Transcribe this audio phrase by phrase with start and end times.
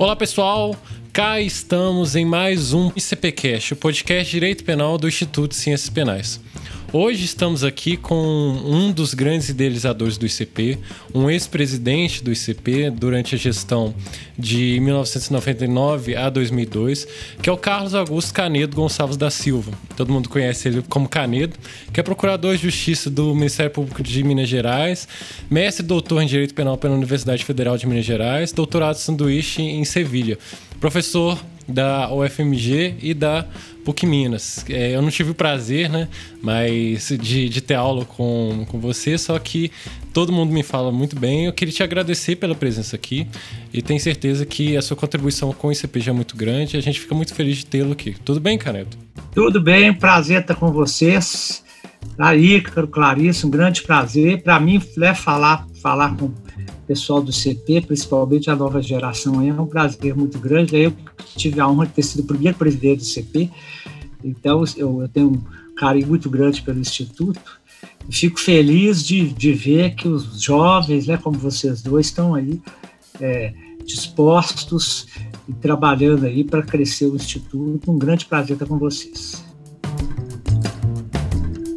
[0.00, 0.74] Olá pessoal,
[1.12, 6.40] cá estamos em mais um ICPcast, o podcast Direito Penal do Instituto de Ciências Penais.
[6.92, 10.76] Hoje estamos aqui com um dos grandes idealizadores do ICP,
[11.14, 13.94] um ex-presidente do ICP durante a gestão
[14.36, 17.06] de 1999 a 2002,
[17.40, 19.70] que é o Carlos Augusto Canedo Gonçalves da Silva.
[19.96, 21.56] Todo mundo conhece ele como Canedo,
[21.92, 25.06] que é procurador de Justiça do Ministério Público de Minas Gerais,
[25.48, 29.84] mestre e doutor em Direito Penal pela Universidade Federal de Minas Gerais, doutorado sanduíche em
[29.84, 30.36] Sevilha,
[30.80, 31.38] professor
[31.68, 33.46] da UFMG e da
[33.90, 34.64] PUC Minas.
[34.68, 36.08] É, eu não tive o prazer, né,
[36.42, 39.70] mas de, de ter aula com, com você, só que
[40.12, 41.46] todo mundo me fala muito bem.
[41.46, 43.26] Eu queria te agradecer pela presença aqui
[43.72, 47.00] e tenho certeza que a sua contribuição com o ICP é muito grande a gente
[47.00, 48.14] fica muito feliz de tê-lo aqui.
[48.24, 48.96] Tudo bem, Caneto?
[49.34, 51.62] Tudo bem, prazer estar com vocês.
[52.18, 54.42] Aí, Clarice, um grande prazer.
[54.42, 56.32] Para mim, é falar, falar com
[56.90, 60.76] pessoal do CP, principalmente a nova geração, é um prazer muito grande.
[60.76, 60.92] Eu
[61.36, 63.48] tive a honra de ter sido o primeiro presidente do CP,
[64.22, 67.40] então eu, eu tenho um carinho muito grande pelo Instituto.
[68.08, 72.60] E fico feliz de, de ver que os jovens, né, como vocês dois, estão aí
[73.20, 73.52] é,
[73.84, 75.06] dispostos
[75.48, 77.90] e trabalhando aí para crescer o Instituto.
[77.90, 79.44] Um grande prazer estar com vocês.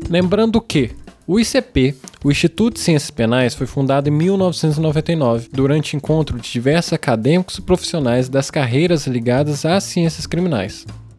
[0.09, 0.91] Lembrando que
[1.25, 6.91] o ICP, o Instituto de Ciências Penais, foi fundado em 1999, durante encontro de diversos
[6.93, 10.85] acadêmicos e profissionais das carreiras ligadas às ciências criminais.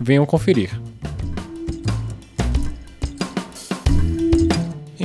[0.00, 0.70] Venham conferir.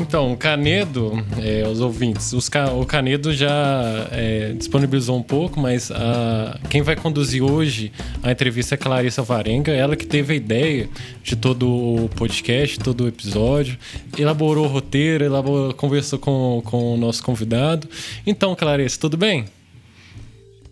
[0.10, 5.92] Então, o Canedo, é, os ouvintes, os, o Canedo já é, disponibilizou um pouco, mas
[5.92, 7.92] a, quem vai conduzir hoje
[8.24, 10.90] a entrevista é Clarissa Varenga, ela que teve a ideia
[11.22, 13.78] de todo o podcast, todo o episódio,
[14.18, 17.88] elaborou o roteiro, elaborou, conversou com, com o nosso convidado.
[18.26, 19.46] Então, Clarissa, tudo bem?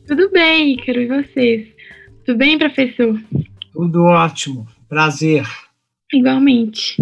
[0.07, 1.67] Tudo bem, Ícaro, e vocês?
[2.25, 3.19] Tudo bem, professor?
[3.77, 5.45] Tudo ótimo, prazer.
[6.11, 6.95] Igualmente.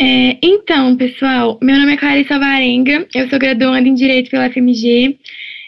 [0.00, 5.18] É, então, pessoal, meu nome é Clarissa Varenga, eu sou graduanda em Direito pela FMG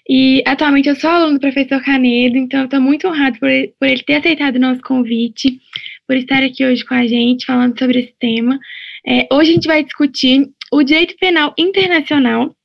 [0.09, 4.03] e atualmente eu sou aluno do professor Canedo, então estou muito honrado por por ele
[4.03, 5.61] ter aceitado o nosso convite,
[6.09, 8.59] por estar aqui hoje com a gente falando sobre esse tema.
[9.07, 12.57] É, hoje a gente vai discutir o direito penal internacional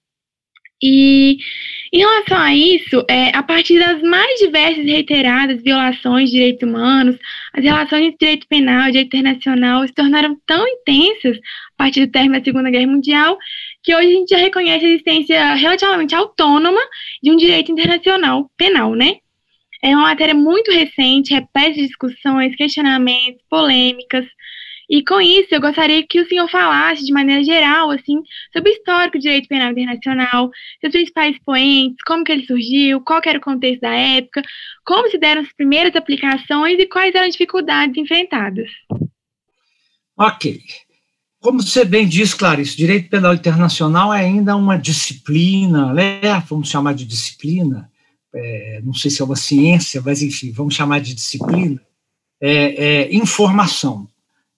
[0.81, 1.39] e
[1.95, 6.67] em relação a isso, é, a partir das mais diversas e reiteradas violações de direitos
[6.67, 7.17] humanos,
[7.53, 12.11] as relações entre direito penal e direito internacional se tornaram tão intensas a partir do
[12.11, 13.37] término da Segunda Guerra Mundial
[13.81, 16.81] que hoje a gente já reconhece a existência relativamente autônoma
[17.23, 19.13] de um direito internacional penal, né?
[19.81, 24.25] É uma matéria muito recente, repete discussões, questionamentos, polêmicas,
[24.89, 28.21] e com isso, eu gostaria que o senhor falasse de maneira geral, assim,
[28.53, 33.21] sobre o histórico do direito penal internacional, seus principais expoentes, como que ele surgiu, qual
[33.25, 34.43] era o contexto da época,
[34.85, 38.69] como se deram as primeiras aplicações e quais eram as dificuldades enfrentadas.
[40.17, 40.61] Ok.
[41.39, 46.19] Como você bem disse, Clarice, direito penal internacional é ainda uma disciplina, né?
[46.47, 47.89] vamos chamar de disciplina,
[48.33, 51.81] é, não sei se é uma ciência, mas enfim, vamos chamar de disciplina,
[52.41, 54.07] é, é informação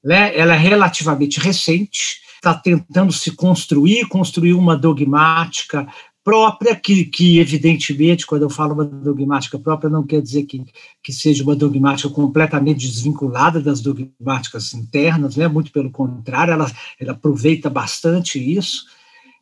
[0.08, 5.86] né, ela é relativamente recente, está tentando se construir, construir uma dogmática
[6.24, 10.64] própria, que, que evidentemente, quando eu falo uma dogmática própria, não quer dizer que,
[11.04, 17.12] que seja uma dogmática completamente desvinculada das dogmáticas internas, né, muito pelo contrário, ela, ela
[17.12, 18.86] aproveita bastante isso,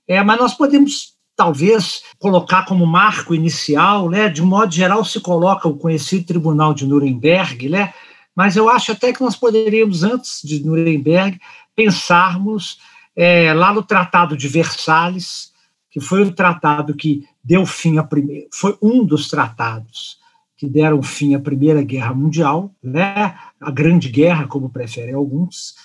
[0.08, 5.68] é, mas nós podemos talvez colocar como marco inicial, né, de modo geral se coloca
[5.68, 7.94] o conhecido Tribunal de Nuremberg, né,
[8.36, 11.40] mas eu acho até que nós poderíamos, antes de Nuremberg,
[11.76, 12.80] pensarmos
[13.16, 15.54] é, lá no Tratado de Versalhes,
[15.90, 20.20] que foi o tratado que deu fim a primeira, foi um dos tratados
[20.58, 25.76] que deram fim à Primeira Guerra Mundial, né, a Grande Guerra, como preferem alguns.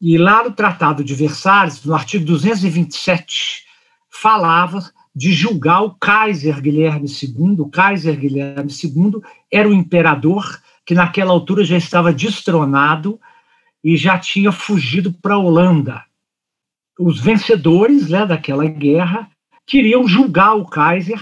[0.00, 3.64] E lá no Tratado de Versalhes, no artigo 227,
[4.10, 7.60] falava de julgar o Kaiser Guilherme II.
[7.60, 9.20] O Kaiser Guilherme II
[9.50, 13.20] era o imperador que naquela altura já estava destronado
[13.82, 16.04] e já tinha fugido para a Holanda.
[16.98, 19.28] Os vencedores né, daquela guerra
[19.66, 21.20] queriam julgar o Kaiser,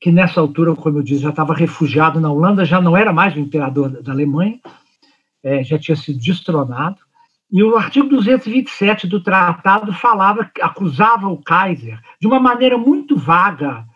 [0.00, 3.34] que nessa altura, como eu disse, já estava refugiado na Holanda, já não era mais
[3.34, 4.60] o imperador da Alemanha,
[5.42, 6.98] é, já tinha sido destronado.
[7.50, 13.86] E o artigo 227 do tratado falava, acusava o Kaiser de uma maneira muito vaga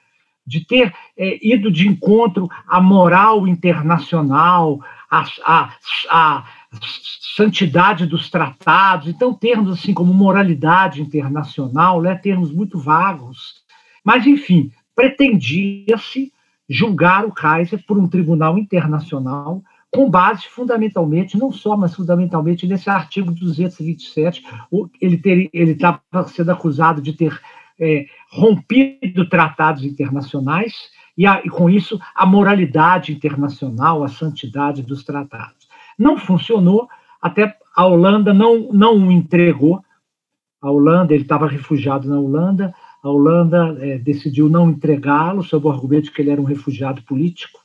[0.50, 5.73] de ter é, ido de encontro à moral internacional, à, à,
[6.11, 6.44] à,
[7.37, 9.06] santidade dos tratados.
[9.06, 13.62] Então, termos assim como moralidade internacional, né, termos muito vagos.
[14.05, 16.32] Mas, enfim, pretendia-se
[16.69, 19.62] julgar o Kaiser por um tribunal internacional
[19.93, 24.44] com base fundamentalmente, não só, mas fundamentalmente nesse artigo 227,
[25.00, 27.41] ele estava sendo acusado de ter
[27.81, 35.03] é, rompido tratados internacionais e, a, e, com isso, a moralidade internacional, a santidade dos
[35.03, 35.69] tratados.
[35.99, 36.88] Não funcionou,
[37.21, 39.82] até a Holanda não, não o entregou.
[40.62, 45.71] A Holanda, ele estava refugiado na Holanda, a Holanda é, decidiu não entregá-lo, sob o
[45.71, 47.61] argumento de que ele era um refugiado político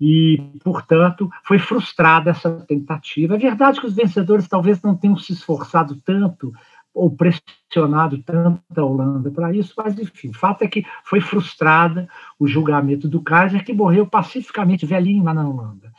[0.00, 3.36] e, portanto, foi frustrada essa tentativa.
[3.36, 6.52] É verdade que os vencedores talvez não tenham se esforçado tanto
[6.94, 12.08] ou pressionado tanto a Holanda para isso, mas, enfim, o fato é que foi frustrada
[12.38, 15.92] o julgamento do Kaiser, que morreu pacificamente, velhinho lá na Holanda.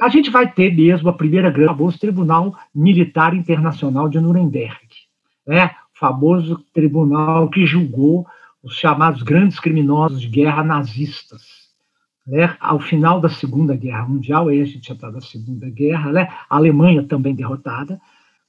[0.00, 4.88] A gente vai ter mesmo a primeira grande, famoso Tribunal Militar Internacional de Nuremberg,
[5.46, 5.74] né?
[5.94, 8.26] o famoso tribunal que julgou
[8.62, 11.62] os chamados grandes criminosos de guerra nazistas
[12.26, 16.12] né, ao final da Segunda Guerra Mundial, aí a gente já está na Segunda Guerra,
[16.12, 18.00] né, a Alemanha também derrotada,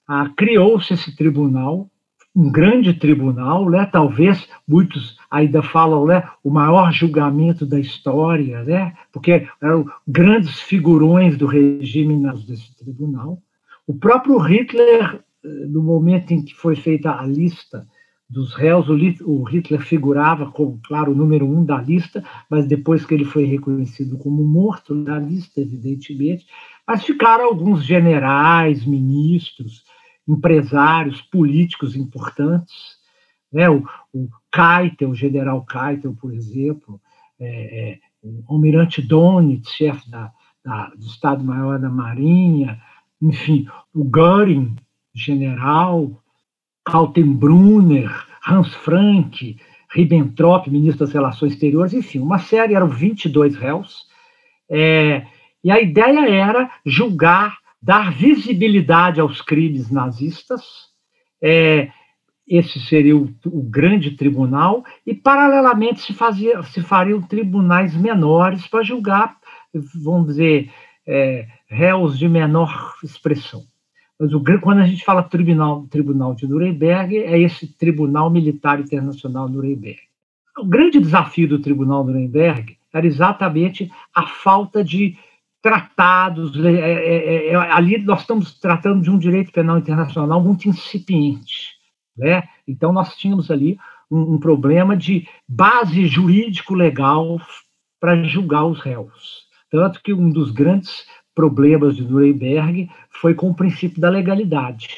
[0.07, 1.89] ah, criou-se esse tribunal,
[2.35, 8.93] um grande tribunal, né, talvez muitos ainda falam né, o maior julgamento da história, né,
[9.11, 13.39] porque eram grandes figurões do regime desse tribunal.
[13.85, 17.85] O próprio Hitler, eh, no momento em que foi feita a lista
[18.27, 23.13] dos réus, o Hitler figurava como, claro, o número um da lista, mas depois que
[23.13, 26.47] ele foi reconhecido como morto da lista, evidentemente,
[26.87, 29.82] mas ficaram alguns generais, ministros,
[30.27, 32.97] empresários, políticos importantes,
[33.51, 33.69] né?
[33.69, 33.83] o,
[34.13, 36.99] o Keitel, o general Keitel, por exemplo,
[37.39, 40.31] é, é, o almirante Donitz, chefe da,
[40.63, 42.81] da, do Estado-Maior da Marinha,
[43.21, 44.75] enfim, o Göring,
[45.13, 46.21] general,
[46.85, 48.11] Kaltenbrunner,
[48.47, 49.57] Hans Frank,
[49.89, 54.07] Ribbentrop, ministro das Relações Exteriores, enfim, uma série, eram 22 réus,
[54.69, 55.25] é,
[55.63, 60.63] e a ideia era julgar, dar visibilidade aos crimes nazistas,
[61.41, 61.89] é,
[62.47, 68.83] esse seria o, o, grande tribunal, e paralelamente se, fazia, se fariam tribunais menores para
[68.83, 69.35] julgar,
[70.01, 70.71] vamos dizer,
[71.05, 73.61] é, réus de menor expressão.
[74.17, 79.49] Mas o, quando a gente fala tribunal, tribunal de Nuremberg, é esse Tribunal Militar Internacional
[79.49, 79.99] Nuremberg.
[80.57, 85.17] O grande desafio do Tribunal Nuremberg era exatamente a falta de
[85.63, 86.53] tratados.
[86.63, 91.71] É, é, é, é, ali nós estamos tratando de um direito penal internacional muito incipiente.
[92.15, 92.43] Né?
[92.67, 93.79] Então, nós tínhamos ali
[94.11, 97.41] um, um problema de base jurídico-legal
[97.99, 99.47] para julgar os réus.
[99.71, 104.97] Tanto que um dos grandes problemas de Nuremberg foi com o princípio da legalidade.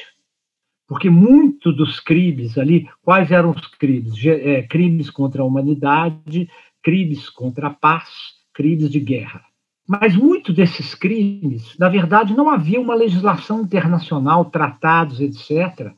[0.88, 4.14] Porque muito dos crimes ali, quais eram os crimes?
[4.26, 6.48] É, crimes contra a humanidade,
[6.82, 8.08] crimes contra a paz,
[8.52, 9.42] crimes de guerra.
[9.86, 15.92] Mas muito desses crimes, na verdade, não havia uma legislação internacional, tratados, etc.,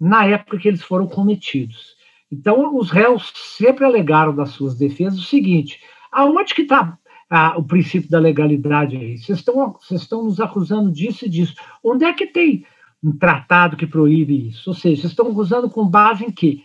[0.00, 1.94] na época que eles foram cometidos.
[2.32, 5.78] Então, os réus sempre alegaram nas suas defesas o seguinte:
[6.10, 6.98] aonde que está
[7.28, 9.14] ah, o princípio da legalidade aí.
[9.14, 11.54] Estão, vocês estão nos acusando disso e disso.
[11.82, 12.64] Onde é que tem
[13.02, 14.70] um tratado que proíbe isso?
[14.70, 16.62] Ou seja, vocês estão acusando com base em quê?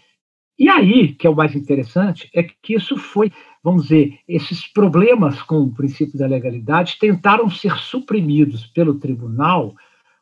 [0.60, 3.32] E aí, que é o mais interessante, é que isso foi,
[3.64, 9.74] vamos dizer, esses problemas com o princípio da legalidade tentaram ser suprimidos pelo tribunal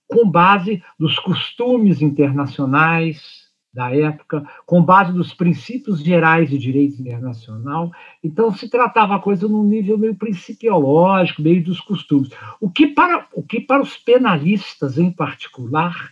[0.07, 7.91] com base nos costumes internacionais, da época, com base nos princípios gerais de direito internacional.
[8.23, 12.29] Então, se tratava a coisa num nível meio principiológico, meio dos costumes.
[12.59, 16.11] O que para, o que para os penalistas, em particular,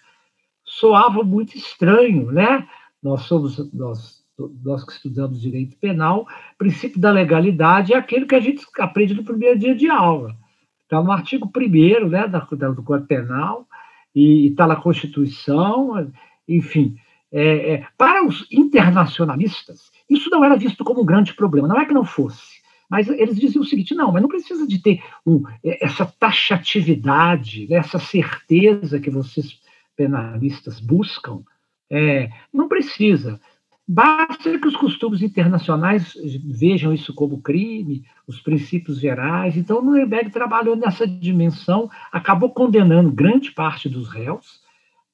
[0.64, 2.68] soava muito estranho, né?
[3.02, 4.15] Nós somos, nós
[4.64, 6.22] nós que estudamos direito penal,
[6.54, 10.36] o princípio da legalidade é aquele que a gente aprende no primeiro dia de aula.
[10.84, 13.68] Está no artigo 1 né, do Código Penal,
[14.16, 16.12] e está na Constituição,
[16.48, 16.96] enfim.
[17.32, 21.68] É, é, para os internacionalistas, isso não era visto como um grande problema.
[21.68, 24.80] Não é que não fosse, mas eles diziam o seguinte: não, mas não precisa de
[24.80, 29.60] ter um, é, essa taxatividade, né, essa certeza que vocês
[29.98, 31.44] penalistas buscam.
[31.90, 33.40] É, não precisa.
[33.88, 39.56] Basta que os costumes internacionais vejam isso como crime, os princípios gerais.
[39.56, 44.60] Então, Nuremberg trabalhou nessa dimensão, acabou condenando grande parte dos réus,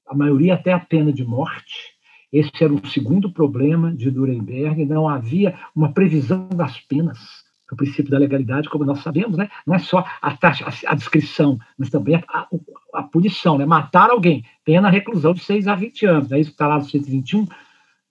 [0.08, 1.76] a maioria até a pena de morte.
[2.32, 7.20] Esse era o segundo problema de Nuremberg, não havia uma previsão das penas.
[7.70, 9.50] O princípio da legalidade, como nós sabemos, né?
[9.66, 12.48] não é só a, taxa, a, descrição, mas também a,
[12.94, 13.58] a, punição.
[13.58, 13.66] Né?
[13.66, 16.32] Matar alguém, pena reclusão de 6 a 20 anos.
[16.34, 17.48] É isso que está lá no 121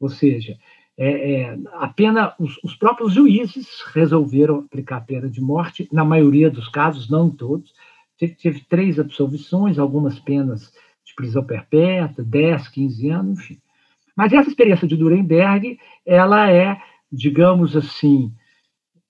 [0.00, 0.58] ou seja,
[0.96, 6.04] é, é, a pena, os, os, próprios juízes resolveram aplicar a pena de morte, na
[6.04, 7.72] maioria dos casos, não em todos.
[8.18, 10.72] Teve, teve três absolvições, algumas penas
[11.04, 13.58] de prisão perpétua, 10, 15 anos, enfim.
[14.16, 16.78] Mas essa experiência de Nuremberg, ela é,
[17.10, 18.32] digamos assim,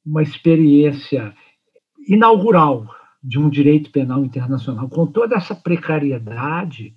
[0.04, 1.34] uma experiência
[2.06, 2.86] inaugural
[3.22, 6.94] de um direito penal internacional, com toda essa precariedade,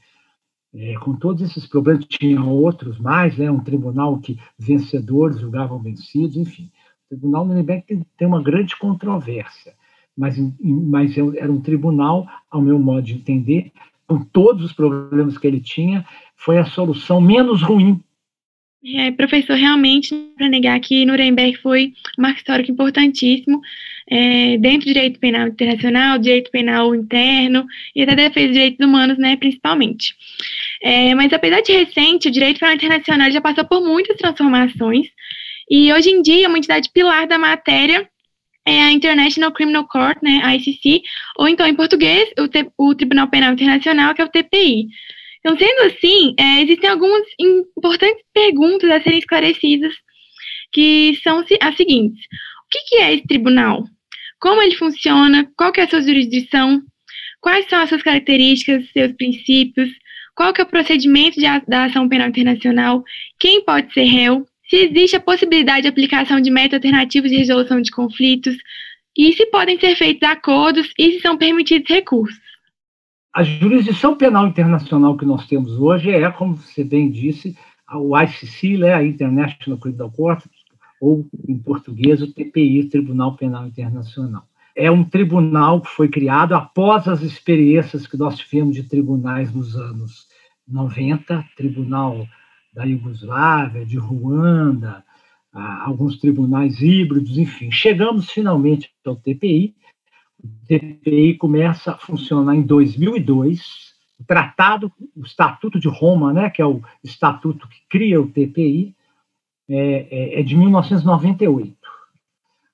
[0.75, 6.36] é, com todos esses problemas, tinha outros mais, né, um tribunal que vencedores julgavam vencidos,
[6.36, 6.72] enfim.
[7.06, 9.74] O tribunal Nuremberg tem, tem uma grande controvérsia,
[10.18, 13.72] mas, mas é era um tribunal, ao meu modo de entender,
[14.08, 18.03] com todos os problemas que ele tinha, foi a solução menos ruim
[18.85, 23.61] é, professor, realmente, para negar que Nuremberg foi um marco histórico importantíssimo
[24.09, 29.17] é, dentro do direito penal internacional, direito penal interno e até defesa dos direitos humanos,
[29.17, 30.13] né, principalmente.
[30.81, 35.07] É, mas apesar de recente, o direito penal internacional já passou por muitas transformações
[35.69, 38.07] e hoje em dia uma entidade pilar da matéria
[38.65, 41.01] é a International Criminal Court, né, a ICC,
[41.37, 42.29] ou então em português
[42.77, 44.87] o, o Tribunal Penal Internacional, que é o TPI.
[45.45, 49.93] Então, sendo assim, é, existem algumas importantes perguntas a serem esclarecidas,
[50.71, 52.23] que são as seguintes.
[52.65, 53.83] O que, que é esse tribunal?
[54.39, 55.51] Como ele funciona?
[55.57, 56.81] Qual que é a sua jurisdição?
[57.41, 59.89] Quais são as suas características, seus princípios?
[60.33, 63.03] Qual que é o procedimento de, da ação penal internacional?
[63.38, 64.47] Quem pode ser réu?
[64.69, 68.55] Se existe a possibilidade de aplicação de métodos alternativos de resolução de conflitos?
[69.15, 72.42] E se podem ser feitos acordos e se são permitidos recursos?
[73.33, 77.57] A jurisdição penal internacional que nós temos hoje é, como você bem disse,
[77.91, 80.45] o ICC, né, a International Criminal Court,
[81.01, 84.47] ou em português o TPI, Tribunal Penal Internacional.
[84.75, 89.75] É um tribunal que foi criado após as experiências que nós tivemos de tribunais nos
[89.75, 90.27] anos
[90.67, 92.27] 90, tribunal
[92.71, 95.03] da Iugoslávia, de Ruanda,
[95.53, 97.71] alguns tribunais híbridos, enfim.
[97.71, 99.75] Chegamos finalmente ao TPI,
[100.67, 103.93] TPI começa a funcionar em 2002.
[104.19, 108.95] O tratado, o Estatuto de Roma, né, que é o estatuto que cria o TPI,
[109.69, 111.75] é, é, é de 1998.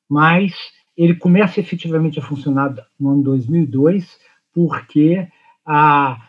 [0.08, 0.54] Mas
[0.98, 4.20] ele começa efetivamente a funcionar no ano 2002
[4.54, 5.28] porque
[5.66, 6.20] a,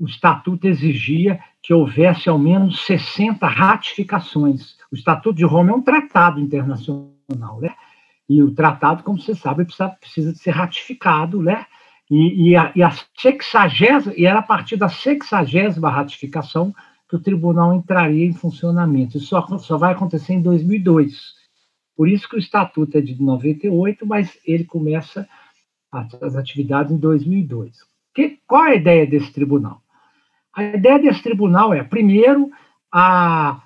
[0.00, 4.76] o estatuto exigia que houvesse ao menos 60 ratificações.
[4.90, 7.74] O Estatuto de Roma é um tratado internacional, né?
[8.28, 11.66] E o tratado, como você sabe, precisa, precisa de ser ratificado, né?
[12.10, 16.74] E, e, a, e, a sexagésima, e era a partir da sexagésima ratificação
[17.08, 19.16] que o tribunal entraria em funcionamento.
[19.16, 21.34] Isso só, só vai acontecer em 2002.
[21.96, 25.28] Por isso que o estatuto é de 98, mas ele começa
[25.90, 27.78] as, as atividades em 2002.
[28.14, 29.82] Que, qual a ideia desse tribunal?
[30.54, 32.50] A ideia desse tribunal é, primeiro,
[32.92, 33.62] a,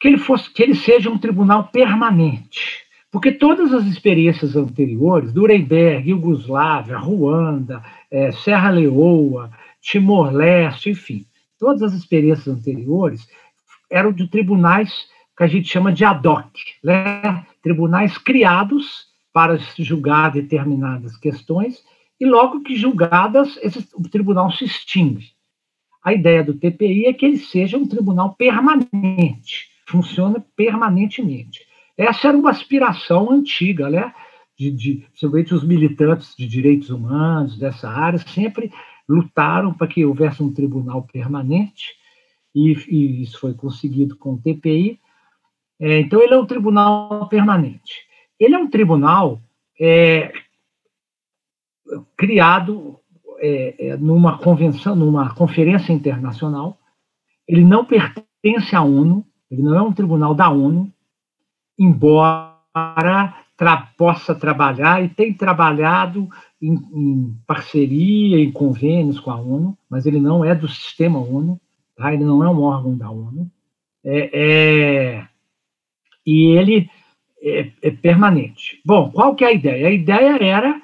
[0.00, 2.87] que, ele fosse, que ele seja um tribunal permanente.
[3.10, 9.50] Porque todas as experiências anteriores, Nuremberg, Iugoslávia, Ruanda, é, Serra Leoa,
[9.80, 11.24] Timor-Leste, enfim,
[11.58, 13.26] todas as experiências anteriores
[13.90, 16.50] eram de tribunais que a gente chama de ad hoc,
[16.82, 17.46] né?
[17.62, 21.82] tribunais criados para julgar determinadas questões
[22.20, 25.28] e logo que julgadas, esse, o tribunal se extingue.
[26.02, 31.67] A ideia do TPI é que ele seja um tribunal permanente, funciona permanentemente.
[31.98, 34.14] Essa era uma aspiração antiga, né?
[34.56, 38.72] De, de, principalmente os militantes de direitos humanos dessa área sempre
[39.08, 41.96] lutaram para que houvesse um tribunal permanente,
[42.54, 45.00] e, e isso foi conseguido com o TPI.
[45.80, 48.06] É, então, ele é um tribunal permanente.
[48.38, 49.40] Ele é um tribunal
[49.80, 50.32] é,
[52.16, 53.00] criado
[53.40, 56.78] é, é numa convenção, numa conferência internacional.
[57.46, 60.92] Ele não pertence à ONU, Ele não é um tribunal da ONU,
[61.78, 66.28] embora tra possa trabalhar e tem trabalhado
[66.62, 71.60] em, em, parceria, em convênios com a ONU, mas ele não é do sistema ONU,
[71.96, 72.14] tá?
[72.14, 73.50] ele não é um órgão da ONU.
[74.04, 75.28] É, é,
[76.24, 76.88] e ele
[77.42, 78.80] é, é, permanente.
[78.84, 79.88] Bom, qual que é a ideia?
[79.88, 80.80] A ideia era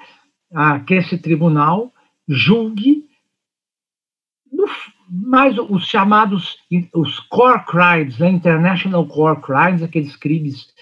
[0.53, 1.93] ah, que esse tribunal
[2.27, 3.05] julgue
[4.51, 4.65] no,
[5.09, 6.57] mais os chamados
[6.93, 10.73] os core crimes, né, international core crimes, aqueles crimes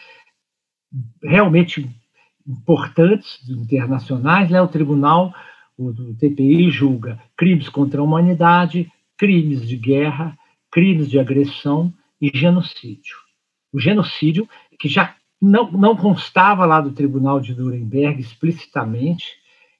[1.23, 1.89] realmente
[2.47, 5.33] importantes internacionais, né, o tribunal
[5.77, 10.37] o do TPI julga crimes contra a humanidade, crimes de guerra,
[10.71, 13.15] crimes de agressão e genocídio.
[13.71, 14.47] O genocídio,
[14.79, 19.25] que já não, não constava lá do Tribunal de Nuremberg explicitamente,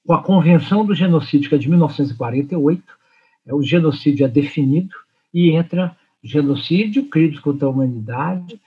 [0.04, 2.82] com a Convenção do Genocídio, que é de 1948,
[3.46, 4.94] é, o genocídio é definido
[5.32, 8.60] e entra genocídio, crimes contra a humanidade,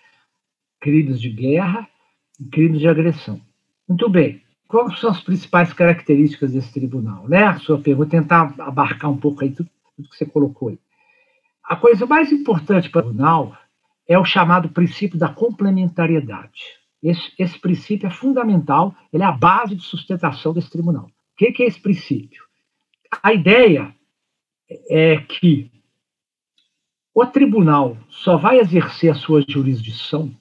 [0.80, 1.88] crimes de guerra
[2.52, 3.42] crimes de agressão.
[3.88, 4.42] Muito bem.
[4.68, 7.28] Quais são as principais características desse tribunal?
[7.28, 7.44] Né?
[7.44, 10.80] A sua pergunta, tentar abarcar um pouco aí tudo, tudo que você colocou aí.
[11.64, 13.58] A coisa mais importante para o tribunal
[14.08, 16.78] é o chamado princípio da complementariedade.
[17.02, 21.06] Esse, esse princípio é fundamental, ele é a base de sustentação desse tribunal.
[21.06, 22.44] O que, que é esse princípio?
[23.22, 23.94] A ideia
[24.90, 25.72] é que
[27.14, 30.32] o tribunal só vai exercer a sua jurisdição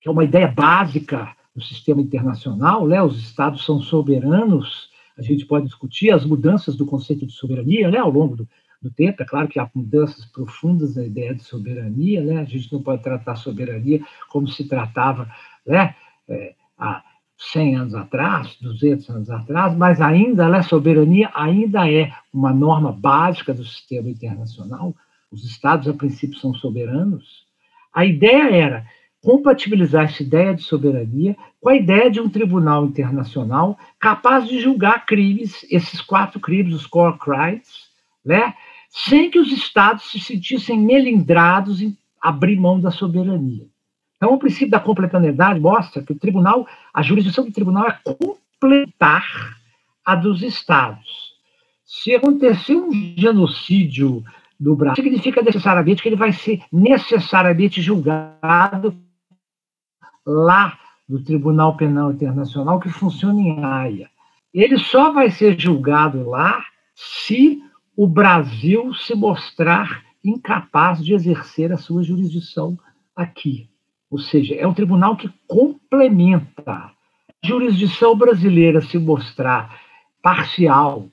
[0.00, 3.02] que é uma ideia básica do sistema internacional, né?
[3.02, 7.98] os estados são soberanos, a gente pode discutir as mudanças do conceito de soberania né?
[7.98, 8.48] ao longo do,
[8.80, 9.22] do tempo.
[9.22, 12.40] É claro que há mudanças profundas na ideia de soberania, né?
[12.40, 15.28] A gente não pode tratar soberania como se tratava,
[15.66, 15.96] né?
[16.28, 16.54] É,
[17.38, 22.90] 100 anos atrás, 200 anos atrás, mas ainda a né, soberania ainda é uma norma
[22.90, 24.94] básica do sistema internacional.
[25.30, 27.46] Os estados, a princípio, são soberanos.
[27.94, 28.86] A ideia era
[29.22, 35.06] compatibilizar essa ideia de soberania com a ideia de um tribunal internacional capaz de julgar
[35.06, 37.88] crimes, esses quatro crimes, os core crimes,
[38.24, 38.54] né?
[38.88, 43.66] sem que os estados se sentissem melindrados em abrir mão da soberania.
[44.18, 49.24] Então, o princípio da complementariedade mostra que o tribunal, a jurisdição do tribunal é completar
[50.04, 51.32] a dos estados.
[51.84, 54.24] Se acontecer um genocídio
[54.58, 58.96] no Brasil, significa necessariamente que ele vai ser necessariamente julgado
[60.26, 60.76] lá
[61.08, 64.10] do Tribunal Penal Internacional, que funciona em Haia.
[64.52, 66.62] Ele só vai ser julgado lá
[66.94, 67.62] se
[67.96, 72.76] o Brasil se mostrar incapaz de exercer a sua jurisdição
[73.14, 73.67] aqui.
[74.10, 76.72] Ou seja, é um tribunal que complementa.
[76.72, 76.92] A
[77.44, 79.80] jurisdição brasileira se mostrar
[80.22, 81.08] parcial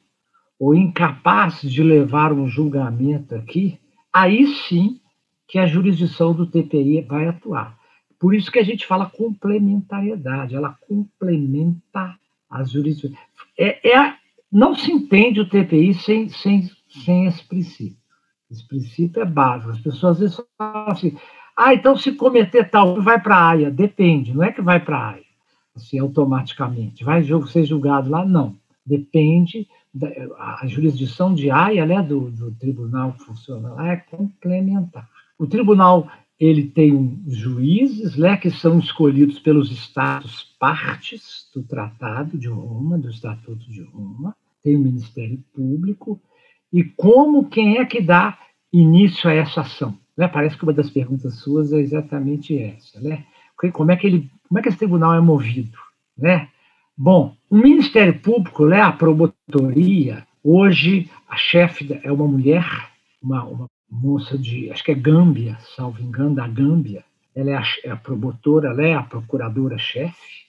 [0.60, 3.80] ou incapaz de levar um julgamento aqui,
[4.12, 5.00] aí sim
[5.48, 7.78] que a jurisdição do TPI vai atuar.
[8.20, 12.18] Por isso que a gente fala complementariedade, ela complementa
[12.50, 13.14] as jurisdições.
[13.60, 14.16] É, é,
[14.52, 17.98] não se entende o TPI sem, sem, sem esse princípio.
[18.50, 19.72] Esse princípio é básico.
[19.72, 21.18] As pessoas às vezes falam assim:
[21.56, 23.72] ah, então se cometer tal, vai para a AIA.
[23.72, 25.24] Depende, não é que vai para a AIA,
[25.76, 27.04] assim, automaticamente.
[27.04, 28.26] Vai ser julgado lá?
[28.26, 28.56] Não.
[28.86, 29.68] Depende.
[29.94, 35.10] Da, a jurisdição de AIA, né, do, do tribunal que funciona lá, é complementar.
[35.40, 42.50] O tribunal ele tem juízes né, que são escolhidos pelos estados partes do Tratado de
[42.50, 46.20] Roma, do Estatuto de Roma, tem o Ministério Público,
[46.74, 48.38] e como quem é que dá
[48.74, 49.98] início a essa ação?
[50.18, 50.28] Né?
[50.28, 53.26] Parece que uma das perguntas suas é exatamente essa, né?
[53.74, 55.78] Como é que ele, como é que esse tribunal é movido,
[56.18, 56.50] né?
[56.98, 62.66] Bom, o Ministério Público, né, a promotoria, hoje a chefe é uma mulher,
[63.22, 67.04] uma, uma moça de, acho que é Gâmbia, salvo engano, da Gâmbia.
[67.36, 70.46] Ela é a, é a promotora, ela é a procuradora-chefe.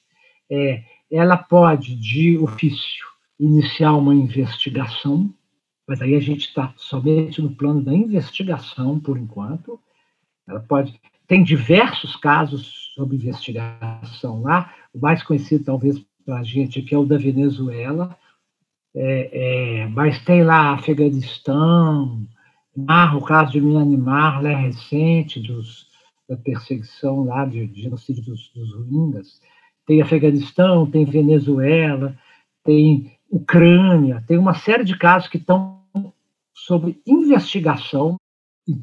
[0.48, 3.06] É, ela pode, de ofício,
[3.40, 5.28] iniciar uma investigação,
[5.86, 9.78] mas aí a gente está somente no plano da investigação, por enquanto.
[10.48, 11.00] Ela pode.
[11.26, 14.72] Tem diversos casos sobre investigação lá.
[14.92, 18.16] O mais conhecido, talvez, para a gente aqui é o da Venezuela,
[18.94, 22.26] é, é, mas tem lá Afeganistão,
[22.76, 25.86] narra o caso de Myanmar, né, recente, dos,
[26.28, 29.40] da perseguição lá, de, de genocídio dos, dos Rohingyas.
[29.86, 32.16] Tem Afeganistão, tem Venezuela,
[32.64, 35.75] tem Ucrânia, tem uma série de casos que estão
[36.56, 38.16] sob investigação.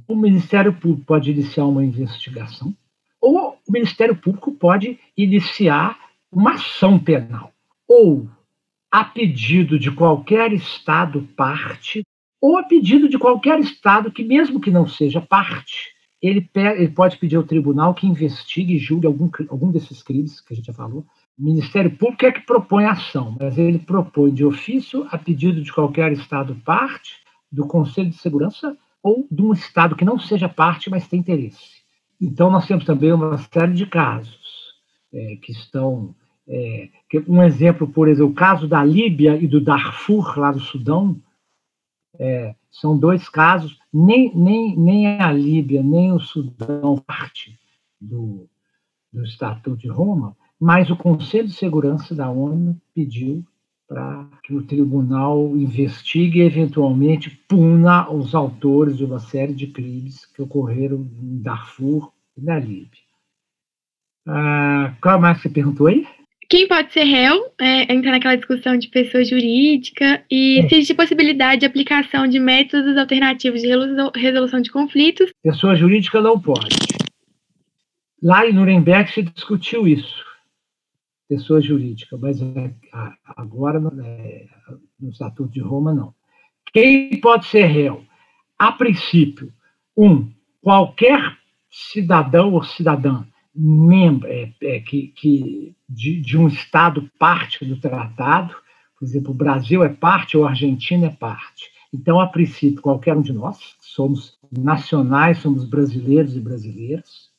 [0.07, 2.73] O Ministério Público pode iniciar uma investigação,
[3.19, 5.99] ou o Ministério Público pode iniciar
[6.31, 7.51] uma ação penal,
[7.87, 8.29] ou
[8.89, 12.03] a pedido de qualquer Estado parte,
[12.39, 17.17] ou a pedido de qualquer Estado que, mesmo que não seja parte, ele, ele pode
[17.17, 20.73] pedir ao tribunal que investigue e julgue algum, algum desses crimes que a gente já
[20.73, 21.05] falou.
[21.37, 25.61] O Ministério Público é que propõe a ação, mas ele propõe de ofício, a pedido
[25.61, 27.22] de qualquer Estado parte,
[27.53, 31.83] do Conselho de Segurança ou de um Estado que não seja parte, mas tem interesse.
[32.19, 34.73] Então, nós temos também uma série de casos
[35.13, 36.15] é, que estão.
[36.47, 40.59] É, que um exemplo, por exemplo, o caso da Líbia e do Darfur, lá do
[40.59, 41.21] Sudão,
[42.19, 47.57] é, são dois casos, nem, nem, nem a Líbia, nem o Sudão parte
[47.99, 48.49] do,
[49.11, 53.45] do Estatuto de Roma, mas o Conselho de Segurança da ONU pediu
[53.93, 60.25] para que o tribunal investigue e, eventualmente, puna os autores de uma série de crimes
[60.25, 63.03] que ocorreram em Darfur e na Líbia.
[64.27, 66.07] Ah, qual mais você perguntou aí?
[66.49, 67.51] Quem pode ser réu?
[67.61, 70.67] É, entra naquela discussão de pessoa jurídica e é.
[70.67, 73.69] se existe possibilidade de aplicação de métodos alternativos de
[74.15, 75.31] resolução de conflitos.
[75.43, 76.75] Pessoa jurídica não pode.
[78.21, 80.32] Lá em Nuremberg se discutiu isso
[81.33, 82.73] pessoa jurídica, mas é,
[83.35, 84.45] agora é,
[84.99, 86.13] no Estatuto de Roma não.
[86.71, 88.03] Quem pode ser réu?
[88.57, 89.51] A princípio,
[89.97, 91.37] um, qualquer
[91.69, 98.55] cidadão ou cidadã membro é, é, que, que de, de, um Estado parte do tratado,
[98.97, 101.71] por exemplo, o Brasil é parte ou a Argentina é parte.
[101.93, 107.29] Então, a princípio, qualquer um de nós, somos nacionais, somos brasileiros e brasileiras.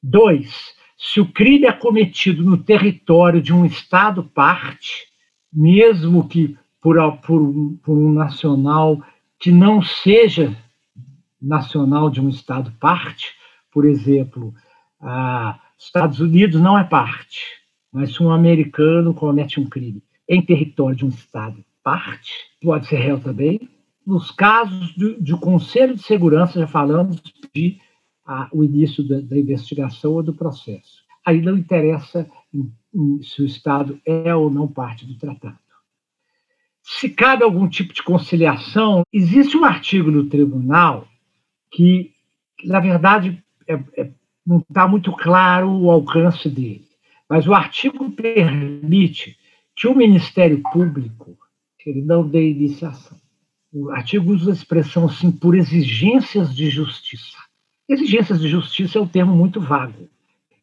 [0.00, 5.06] Dois, se o crime é cometido no território de um Estado parte,
[5.52, 9.00] mesmo que por, por, um, por um nacional
[9.38, 10.56] que não seja
[11.40, 13.28] nacional de um Estado parte,
[13.72, 14.52] por exemplo,
[15.00, 17.44] a Estados Unidos não é parte,
[17.92, 22.96] mas se um americano comete um crime em território de um Estado parte, pode ser
[22.96, 23.70] réu também.
[24.04, 27.22] Nos casos de Conselho de Segurança, já falamos
[27.54, 27.80] de
[28.28, 31.02] a, o início da, da, investigação ou do processo.
[31.24, 35.58] Aí não interessa em, em, se o Estado é ou não parte do tratado.
[36.82, 41.08] Se cabe algum tipo de conciliação, existe um artigo no tribunal
[41.70, 42.12] que,
[42.64, 44.10] na verdade, é, é,
[44.46, 46.86] não está muito claro o alcance dele,
[47.28, 49.36] mas o artigo permite
[49.74, 51.38] que o Ministério Público
[51.86, 53.18] ele não dê iniciação.
[53.72, 57.36] O artigo usa a expressão assim, por exigências de justiça.
[57.88, 60.08] Exigências de justiça é um termo muito vago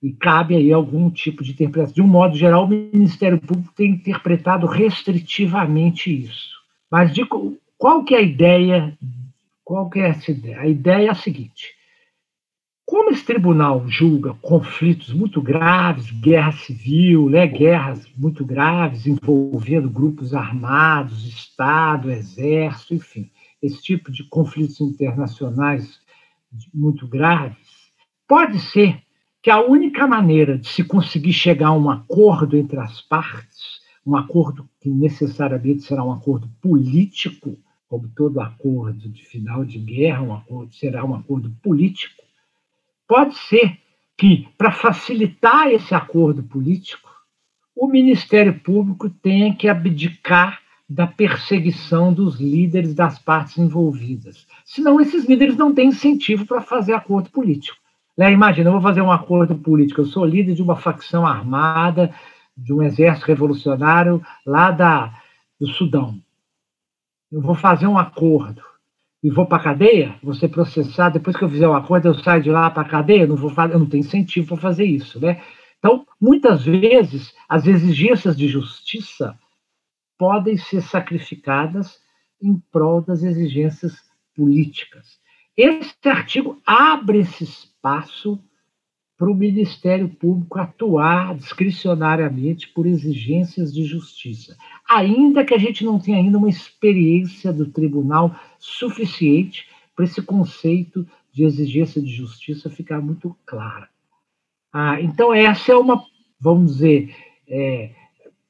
[0.02, 1.96] e cabe aí algum tipo de interpretação.
[1.96, 6.56] De um modo geral, o Ministério Público tem interpretado restritivamente isso.
[6.92, 7.26] Mas de,
[7.78, 8.98] qual que é a ideia?
[9.64, 10.60] Qual que é essa ideia?
[10.60, 11.74] A ideia é a seguinte:
[12.86, 20.36] como esse tribunal julga conflitos muito graves, guerra civil, né, guerras muito graves envolvendo grupos
[20.36, 26.00] armados, Estado, Exército, enfim, esse tipo de conflitos internacionais
[26.74, 27.58] muito graves,
[28.28, 29.02] pode ser
[29.42, 34.16] que a única maneira de se conseguir chegar a um acordo entre as partes, um
[34.16, 40.34] acordo que necessariamente será um acordo político, como todo acordo de final de guerra, um
[40.34, 42.24] acordo será um acordo político,
[43.08, 43.78] pode ser
[44.18, 47.10] que, para facilitar esse acordo político,
[47.76, 54.46] o Ministério Público tenha que abdicar da perseguição dos líderes das partes envolvidas.
[54.64, 57.78] Senão, esses líderes não têm incentivo para fazer acordo político.
[58.18, 58.32] Né?
[58.32, 62.14] Imagina, eu vou fazer um acordo político, eu sou líder de uma facção armada,
[62.56, 65.14] de um exército revolucionário lá da,
[65.60, 66.18] do Sudão.
[67.32, 68.62] Eu vou fazer um acordo
[69.24, 72.08] e vou para a cadeia, vou ser processado, depois que eu fizer o um acordo,
[72.08, 74.58] eu saio de lá para a cadeia, eu não, vou, eu não tenho incentivo para
[74.58, 75.20] fazer isso.
[75.20, 75.42] Né?
[75.80, 79.38] Então, muitas vezes, as exigências de justiça
[80.18, 82.00] podem ser sacrificadas
[82.42, 83.96] em prol das exigências
[84.36, 85.20] políticas.
[85.56, 88.40] Esse artigo abre esse espaço
[89.18, 94.58] para o Ministério Público atuar discricionariamente por exigências de justiça,
[94.90, 101.08] ainda que a gente não tenha ainda uma experiência do tribunal suficiente para esse conceito
[101.32, 103.88] de exigência de justiça ficar muito claro.
[104.74, 106.04] Ah, então, essa é uma,
[106.38, 107.16] vamos dizer,
[107.48, 107.92] é,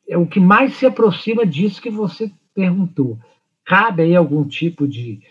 [0.08, 3.20] é o que mais se aproxima disso que você perguntou.
[3.66, 5.22] Cabe aí algum tipo de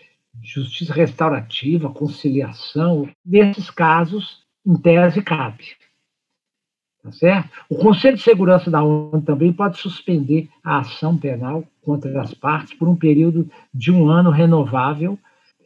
[0.43, 3.09] justiça restaurativa, conciliação?
[3.25, 5.63] Nesses casos, em tese, cabe.
[7.01, 7.49] Tá certo?
[7.69, 12.73] O Conselho de Segurança da ONU também pode suspender a ação penal contra as partes
[12.73, 15.17] por um período de um ano renovável,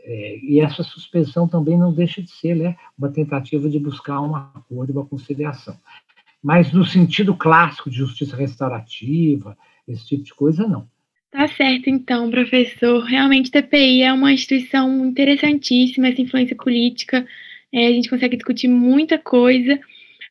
[0.04, 4.36] é, e essa suspensão também não deixa de ser né, uma tentativa de buscar um
[4.36, 5.78] acordo, uma conciliação.
[6.43, 10.88] Mas no sentido clássico de justiça restaurativa, esse tipo de coisa, não.
[11.32, 13.04] Tá certo, então, professor.
[13.04, 17.25] Realmente, TPI é uma instituição interessantíssima, essa influência política.
[17.71, 19.80] É, a gente consegue discutir muita coisa.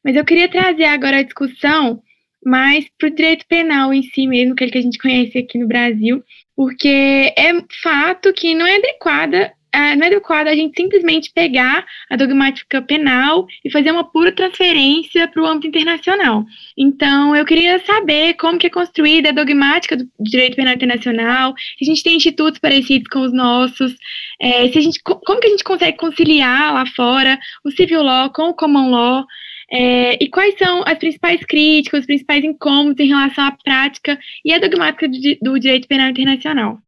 [0.05, 2.03] Mas eu queria trazer agora a discussão
[2.45, 5.67] mais para o direito penal em si mesmo, aquele que a gente conhece aqui no
[5.67, 6.23] Brasil,
[6.57, 11.87] porque é fato que não é adequada é, não é adequado a gente simplesmente pegar
[12.11, 16.45] a dogmática penal e fazer uma pura transferência para o âmbito internacional.
[16.77, 21.85] Então, eu queria saber como que é construída a dogmática do direito penal internacional, se
[21.85, 23.95] a gente tem institutos parecidos com os nossos,
[24.41, 28.31] é, se a gente, como que a gente consegue conciliar lá fora o civil law
[28.31, 29.25] com o common law,
[29.71, 34.53] é, e quais são as principais críticas, os principais incômodos em relação à prática e
[34.53, 36.79] à dogmática do, do direito penal internacional?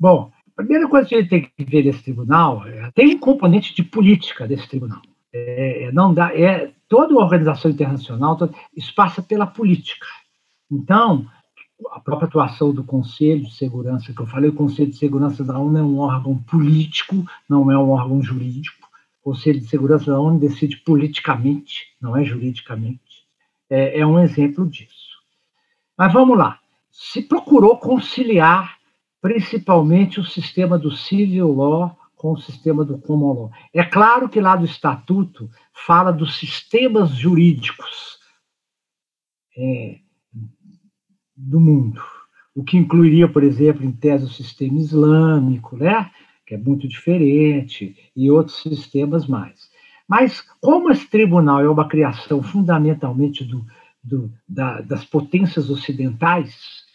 [0.00, 3.18] Bom, a primeira coisa que a gente tem que ver desse tribunal é, tem um
[3.18, 5.02] componente de política desse tribunal.
[5.32, 8.38] É, é não dá, é toda organização internacional
[8.74, 10.06] isso passa pela política.
[10.70, 11.26] Então,
[11.92, 15.58] a própria atuação do Conselho de Segurança, que eu falei, o Conselho de Segurança da
[15.58, 18.88] ONU é um órgão político, não é um órgão jurídico.
[19.20, 23.26] O Conselho de Segurança da ONU decide politicamente, não é juridicamente.
[23.68, 25.16] É, é um exemplo disso.
[25.98, 26.58] Mas vamos lá.
[26.90, 28.76] Se procurou conciliar
[29.26, 33.50] principalmente o sistema do civil law com o sistema do common law.
[33.74, 38.20] É claro que lá do estatuto fala dos sistemas jurídicos
[39.58, 39.98] é,
[41.36, 42.00] do mundo,
[42.54, 46.08] o que incluiria, por exemplo, em tese o sistema islâmico, né?
[46.46, 49.68] que é muito diferente, e outros sistemas mais.
[50.06, 53.66] Mas, como esse tribunal é uma criação fundamentalmente do,
[54.04, 56.85] do, da, das potências ocidentais,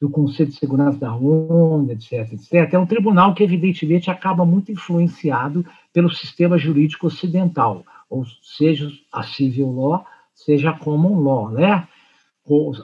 [0.00, 4.72] do Conselho de Segurança da ONU, etc., etc., é um tribunal que, evidentemente, acaba muito
[4.72, 11.86] influenciado pelo sistema jurídico ocidental, ou seja, a civil law, seja a common law, né?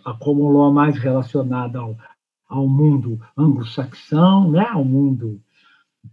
[0.05, 1.97] A common law mais relacionada ao,
[2.49, 4.67] ao mundo anglo-saxão, né?
[4.71, 5.41] ao mundo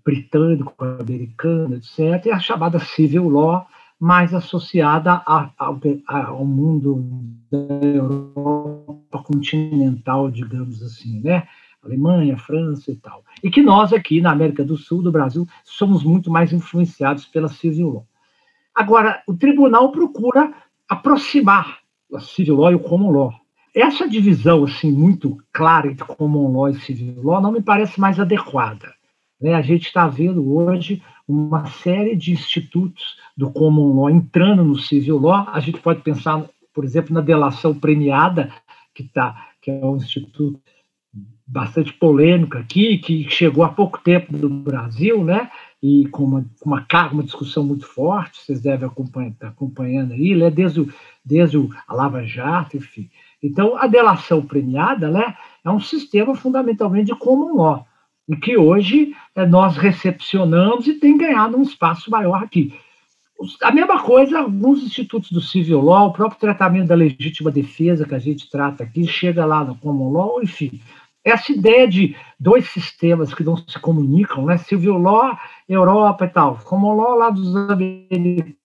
[0.04, 3.68] britânico, americano, etc., e a chamada civil law,
[4.04, 7.08] mais associada a, a, ao mundo
[7.50, 11.48] da Europa continental, digamos assim, né?
[11.82, 13.24] Alemanha, França e tal.
[13.42, 17.48] E que nós aqui na América do Sul, do Brasil, somos muito mais influenciados pela
[17.48, 18.08] civil law.
[18.76, 20.54] Agora, o tribunal procura
[20.90, 21.78] aproximar
[22.14, 23.34] a civil law e o common law.
[23.74, 28.20] Essa divisão assim muito clara entre common law e civil law não me parece mais
[28.20, 28.94] adequada.
[29.42, 29.54] Né?
[29.54, 35.20] A gente está vendo hoje uma série de institutos do common law entrando no civil
[35.20, 35.48] law.
[35.50, 38.52] A gente pode pensar, por exemplo, na delação premiada,
[38.94, 40.60] que, tá, que é um instituto
[41.46, 45.50] bastante polêmico aqui, que chegou há pouco tempo no Brasil, né?
[45.82, 50.34] E com uma, uma, uma discussão muito forte, vocês devem acompanhar, estar tá acompanhando aí,
[50.34, 50.50] né?
[50.50, 50.94] desde, o,
[51.24, 53.10] desde o, a Lava Jato, enfim.
[53.42, 57.86] Então, a delação premiada né, é um sistema fundamentalmente de common law
[58.28, 62.74] e que hoje é, nós recepcionamos e tem ganhado um espaço maior aqui.
[63.62, 68.16] A mesma coisa, alguns institutos do civil law, o próprio tratamento da legítima defesa que
[68.16, 70.80] a gente trata aqui, chega lá no common law, enfim.
[71.26, 74.58] Essa ideia de dois sistemas que não se comunicam, né?
[74.58, 78.58] Civil law, Europa e tal, common law lá dos americanos,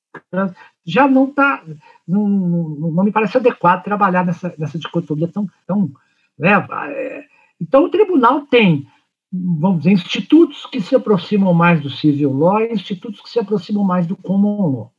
[0.85, 1.63] já não está,
[2.07, 5.91] não, não, não, me parece adequado trabalhar nessa, nessa dicotomia tão, tão
[6.39, 6.53] né?
[6.91, 7.25] É,
[7.61, 8.87] então o tribunal tem
[9.33, 13.85] vamos dizer, institutos que se aproximam mais do civil law e institutos que se aproximam
[13.85, 14.93] mais do common law.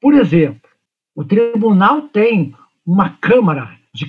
[0.00, 0.68] Por exemplo,
[1.14, 2.54] o tribunal tem
[2.84, 4.06] uma câmara de,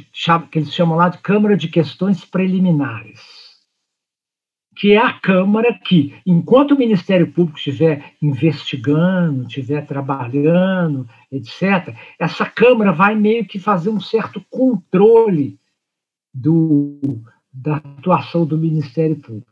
[0.49, 3.19] que eles chamam lá de Câmara de Questões Preliminares,
[4.75, 12.45] que é a Câmara que, enquanto o Ministério Público estiver investigando, estiver trabalhando, etc., essa
[12.45, 15.59] Câmara vai meio que fazer um certo controle
[16.33, 17.21] do,
[17.51, 19.50] da atuação do Ministério Público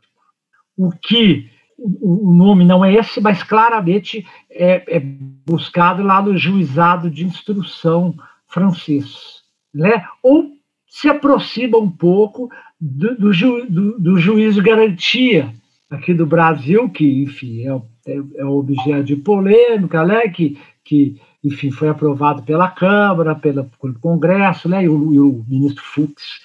[0.80, 7.10] o que o nome não é esse, mas claramente é, é buscado lá no juizado
[7.10, 8.14] de instrução
[8.46, 10.04] francês, né?
[10.22, 10.52] Ou
[10.86, 15.54] se aproxima um pouco do, do, ju, do, do juiz de garantia
[15.88, 20.28] aqui do Brasil, que, enfim, é, é, é objeto de polêmica, né?
[20.28, 24.84] Que, que, enfim, foi aprovado pela Câmara, pela, pelo Congresso, né?
[24.84, 26.40] E o, e o ministro Fux,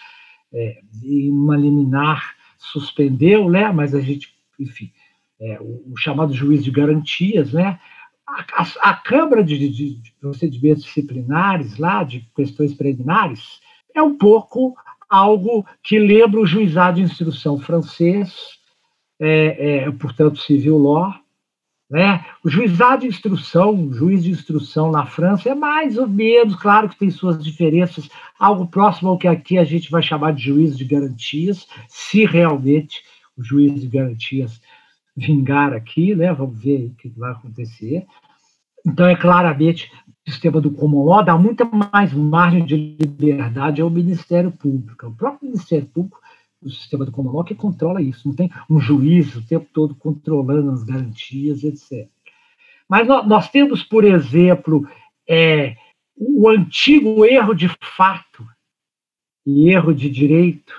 [0.54, 2.35] é, em uma liminar,
[2.72, 3.72] suspendeu, né?
[3.72, 4.92] Mas a gente, enfim,
[5.40, 7.80] é, o, o, chamado juiz de garantias, né?
[8.28, 13.60] A, a, a Câmara de, de, de, Procedimentos Disciplinares, lá, de questões preliminares,
[13.94, 14.76] é um pouco
[15.10, 18.60] algo que lembra o juizado de instrução francês,
[19.20, 21.14] é, é, portanto, civil law,
[21.96, 22.26] Né?
[22.44, 26.90] O juizado de instrução, o juiz de instrução na França é mais ou menos, claro
[26.90, 30.78] que tem suas diferenças, algo próximo ao que aqui a gente vai chamar de juiz
[30.78, 33.02] de garantias, se realmente
[33.38, 34.60] o juiz de garantias
[35.16, 36.34] vingar aqui, né?
[36.34, 38.06] Vamos ver o que vai acontecer.
[38.86, 39.90] Então, é claramente
[40.28, 45.08] o sistema do common law dá muita mais margem de liberdade ao Ministério Público.
[45.08, 46.20] O próprio Ministério Público,
[46.66, 48.28] o sistema do common law, que controla isso.
[48.28, 52.08] Não tem um juiz o tempo todo controlando as garantias, etc.
[52.90, 54.88] Mas nós temos, por exemplo,
[55.28, 55.76] é,
[56.16, 58.48] o antigo erro de fato
[59.46, 60.74] e erro de direito,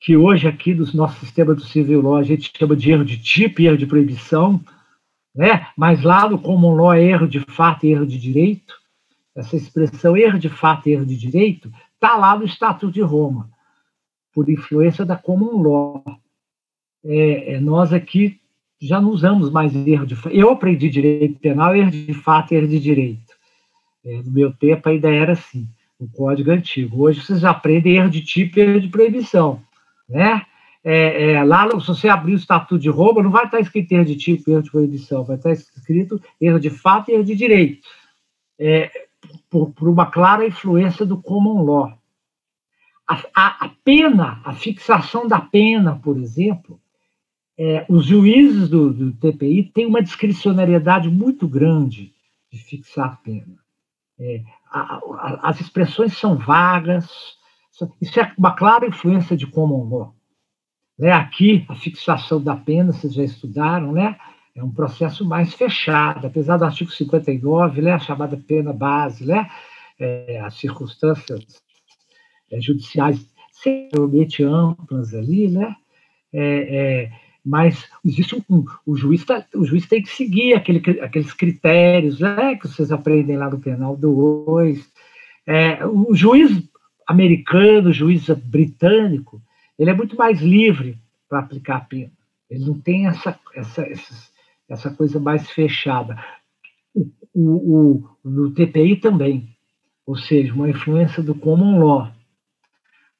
[0.00, 3.18] que hoje aqui no nosso sistema do civil law a gente chama de erro de
[3.18, 4.60] tipo e erro de proibição,
[5.34, 5.68] né?
[5.76, 8.74] mas lá no common law é erro de fato e erro de direito,
[9.34, 13.50] essa expressão erro de fato e erro de direito está lá no Estatuto de Roma,
[14.36, 16.04] por influência da common law.
[17.02, 18.38] É, é, nós aqui
[18.78, 20.14] já não usamos mais erro de.
[20.30, 23.34] Eu aprendi direito penal, erro de fato e erro de direito.
[24.04, 25.66] É, no meu tempo ainda era assim,
[25.98, 27.04] o código antigo.
[27.04, 29.62] Hoje vocês aprendem erro de tipo e erro de proibição.
[30.06, 30.42] Né?
[30.88, 34.04] é, é, lá, se você abrir o Estatuto de Roma, não vai estar escrito erro
[34.04, 37.88] de tipo, erro de proibição, vai estar escrito erro de fato e erro de direito,
[38.56, 38.88] é,
[39.50, 41.98] por, por, uma clara influência do common law.
[43.08, 46.80] A, a, a pena, a fixação da pena, por exemplo,
[47.58, 52.12] é, os juízes do, do, TPI têm uma discricionariedade muito grande
[52.52, 53.58] de fixar a pena.
[54.18, 57.08] É, a, as expressões são vagas,
[58.00, 60.14] isso é uma clara influência de common law.
[60.98, 61.12] Né?
[61.12, 64.18] Aqui, a fixação da pena, vocês já estudaram, né?
[64.54, 67.92] é um processo mais fechado, apesar do artigo 59, né?
[67.92, 69.50] a chamada pena base, né?
[69.98, 71.62] É, as circunstâncias
[72.50, 75.74] é, judiciais extremamente amplas ali, né?
[76.32, 77.12] É, é,
[77.44, 82.56] mas existe um, o juiz tá, o juiz tem que seguir aquele, aqueles critérios né,
[82.56, 84.84] que vocês aprendem lá no penal 2.
[85.46, 86.50] É, o juiz
[87.06, 89.40] americano, o juiz britânico,
[89.78, 92.10] ele é muito mais livre para aplicar a pena.
[92.50, 94.28] Ele não tem essa, essa, essa,
[94.68, 96.18] essa coisa mais fechada.
[96.92, 99.48] O, o, o, no TPI também,
[100.04, 102.15] ou seja, uma influência do common law.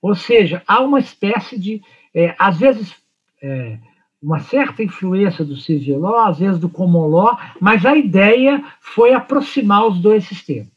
[0.07, 1.83] Ou seja, há uma espécie de,
[2.15, 2.95] é, às vezes,
[3.43, 3.79] é,
[4.23, 9.13] uma certa influência do civil law, às vezes do common law, mas a ideia foi
[9.13, 10.75] aproximar os dois sistemas.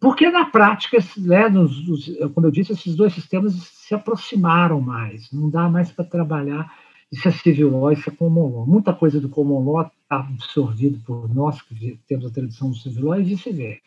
[0.00, 5.32] Porque na prática, né, nos, nos, como eu disse, esses dois sistemas se aproximaram mais.
[5.32, 6.70] Não dá mais para trabalhar
[7.10, 8.66] isso é civil law, isso é common law.
[8.66, 13.06] Muita coisa do common law está absorvido por nós que temos a tradição do civil
[13.06, 13.82] law e vice-versa.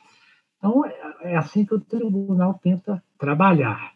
[0.57, 3.93] Então, é, é assim que o tribunal tenta trabalhar.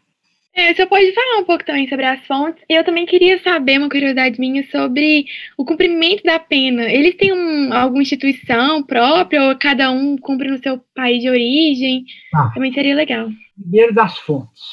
[0.58, 2.64] É, você pode falar um pouco também sobre as fontes.
[2.68, 6.92] Eu também queria saber uma curiosidade minha sobre o cumprimento da pena.
[6.92, 12.06] Eles têm um, alguma instituição própria ou cada um cumpre no seu país de origem?
[12.34, 13.30] Ah, também seria legal.
[13.56, 14.64] Primeiro das fontes.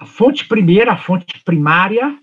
[0.00, 2.16] A fonte primeira, a fonte primária,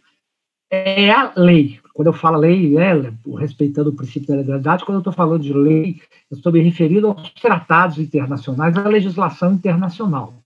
[0.71, 1.79] é a lei.
[1.93, 2.91] Quando eu falo lei, é
[3.39, 7.09] respeitando o princípio da legalidade, quando eu estou falando de lei, eu estou me referindo
[7.09, 10.43] aos tratados internacionais, à legislação internacional.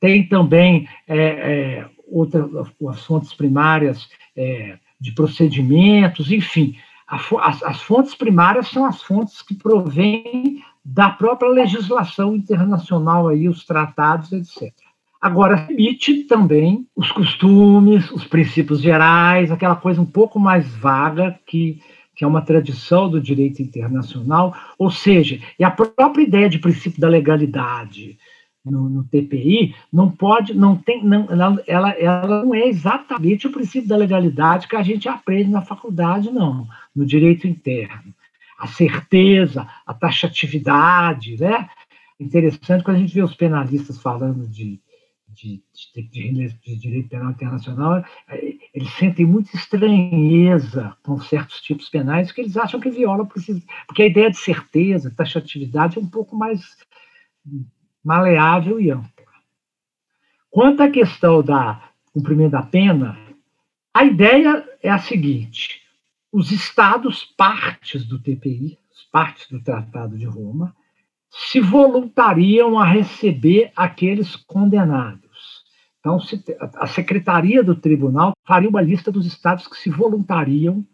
[0.00, 2.50] Tem também é, é, outras
[2.88, 6.74] as fontes primárias é, de procedimentos, enfim.
[7.06, 13.48] A, as, as fontes primárias são as fontes que provêm da própria legislação internacional, aí,
[13.48, 14.72] os tratados, etc.
[15.20, 21.82] Agora, emite também os costumes, os princípios gerais, aquela coisa um pouco mais vaga que,
[22.16, 26.98] que é uma tradição do direito internacional, ou seja, é a própria ideia de princípio
[26.98, 28.18] da legalidade,
[28.64, 31.26] no, no, TPI, não pode, não tem, não,
[31.66, 36.30] ela, ela não é exatamente o princípio da legalidade que a gente aprende na faculdade,
[36.30, 38.14] não, no direito interno.
[38.58, 41.68] A certeza, a taxatividade, né?
[42.18, 44.78] Interessante quando a gente vê os penalistas falando de,
[45.28, 45.62] de,
[45.94, 48.04] de, de, de direito penal internacional,
[48.74, 53.26] eles sentem muita estranheza com certos tipos penais, que eles acham que viola
[53.86, 56.60] porque a ideia de certeza, taxatividade é um pouco mais
[58.04, 59.26] maleável e ampla.
[60.50, 63.18] Quanto à questão da cumprimento da pena,
[63.94, 65.82] a ideia é a seguinte:
[66.32, 68.78] os estados partes do TPI,
[69.10, 70.74] partes do Tratado de Roma,
[71.30, 75.64] se voluntariam a receber aqueles condenados.
[75.98, 76.18] Então,
[76.76, 80.84] a secretaria do tribunal faria uma lista dos estados que se voluntariam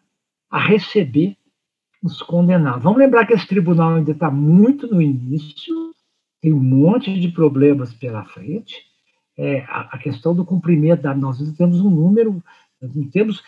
[0.50, 1.36] a receber
[2.02, 2.82] os condenados.
[2.82, 5.94] Vamos lembrar que esse tribunal ainda está muito no início,
[6.46, 8.76] tem um monte de problemas pela frente.
[9.36, 12.40] É, a, a, questão do cumprimento da nós temos um número,
[12.80, 13.42] não temos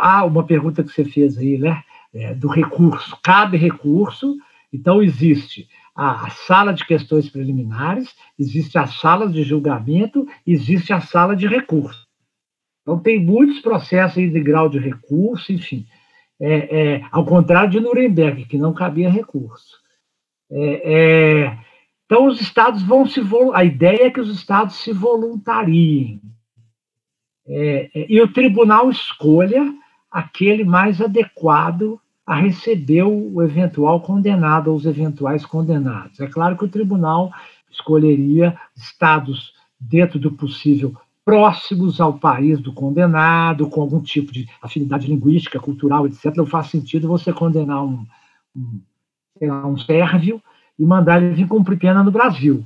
[0.00, 1.80] ah, uma pergunta que você fez aí, né?
[2.12, 3.16] é, do recurso.
[3.22, 4.36] Cabe recurso,
[4.72, 11.00] então existe a, a, sala de questões preliminares, existe a sala de julgamento, existe a
[11.00, 12.04] sala de recurso.
[12.82, 15.86] Então tem muitos processos de grau de recurso, enfim.
[16.40, 19.80] É, é, ao contrário de Nuremberg, que não cabia recurso.
[20.50, 21.71] É, é
[22.12, 23.22] então os estados vão se
[23.54, 26.20] a ideia é que os estados se voluntariem
[27.46, 29.74] é, é, e o tribunal escolha
[30.10, 36.20] aquele mais adequado a receber o eventual condenado ou os eventuais condenados.
[36.20, 37.32] É claro que o tribunal
[37.70, 40.94] escolheria estados dentro do possível
[41.24, 46.36] próximos ao país do condenado, com algum tipo de afinidade linguística, cultural, etc.
[46.36, 48.04] Não faz sentido você condenar um,
[48.54, 48.82] um,
[49.40, 50.42] um sérvio
[50.78, 52.64] e mandar ele vir cumprir pena no Brasil.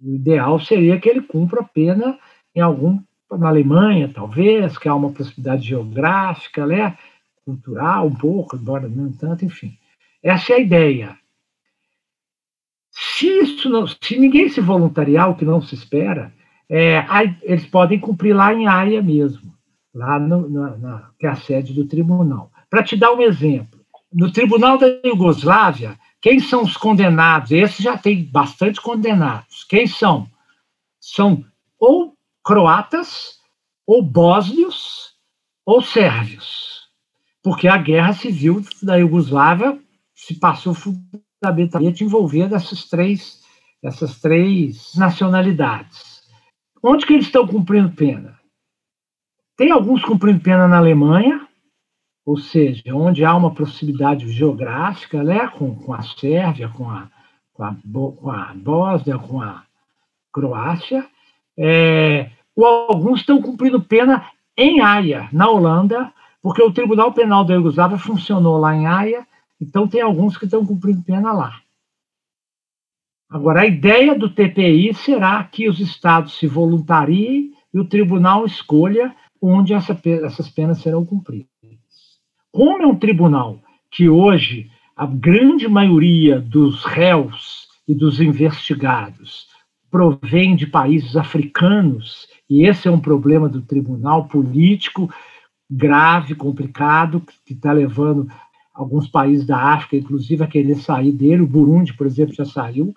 [0.00, 2.18] O ideal seria que ele cumpra pena
[2.54, 3.00] em algum
[3.30, 6.96] na Alemanha, talvez, que há uma proximidade geográfica, né?
[7.46, 9.78] cultural, um pouco, embora não tanto, enfim.
[10.20, 11.16] Essa é a ideia.
[12.90, 16.32] Se, isso não, se ninguém se voluntariar, o que não se espera,
[16.68, 17.04] é,
[17.42, 19.54] eles podem cumprir lá em Haia mesmo,
[19.94, 22.50] lá no, na, na, que é a sede do tribunal.
[22.68, 23.78] Para te dar um exemplo,
[24.12, 27.52] no tribunal da Iugoslávia, quem são os condenados?
[27.52, 29.64] Esse já tem bastante condenados.
[29.64, 30.28] Quem são?
[31.00, 31.44] São
[31.78, 33.38] ou croatas,
[33.86, 35.14] ou bósnios,
[35.64, 36.88] ou sérvios.
[37.42, 39.80] Porque a guerra civil da Iugoslávia
[40.14, 43.42] se passou fundamentalmente envolvendo essas três,
[43.82, 46.22] essas três nacionalidades.
[46.82, 48.38] Onde que eles estão cumprindo pena?
[49.56, 51.45] Tem alguns cumprindo pena na Alemanha,
[52.26, 57.08] ou seja, onde há uma proximidade geográfica né, com, com a Sérvia, com a,
[57.54, 59.62] com, a, com a Bósnia, com a
[60.32, 61.06] Croácia,
[61.56, 66.12] é, alguns estão cumprindo pena em Haia, na Holanda,
[66.42, 69.24] porque o Tribunal Penal da Iugoslávia funcionou lá em Haia,
[69.60, 71.60] então tem alguns que estão cumprindo pena lá.
[73.30, 79.14] Agora, a ideia do TPI será que os estados se voluntariem e o tribunal escolha
[79.40, 81.55] onde essa, essas penas serão cumpridas.
[82.56, 89.46] Como é um tribunal que hoje a grande maioria dos réus e dos investigados
[89.90, 95.12] provém de países africanos, e esse é um problema do tribunal político
[95.70, 98.26] grave, complicado, que está levando
[98.72, 101.42] alguns países da África, inclusive, a querer sair dele.
[101.42, 102.94] O Burundi, por exemplo, já saiu.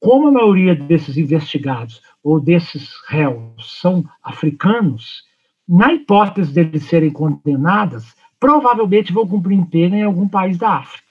[0.00, 5.24] Como a maioria desses investigados ou desses réus são africanos,
[5.68, 11.08] na hipótese deles serem condenadas, provavelmente vão cumprir pena em algum país da África,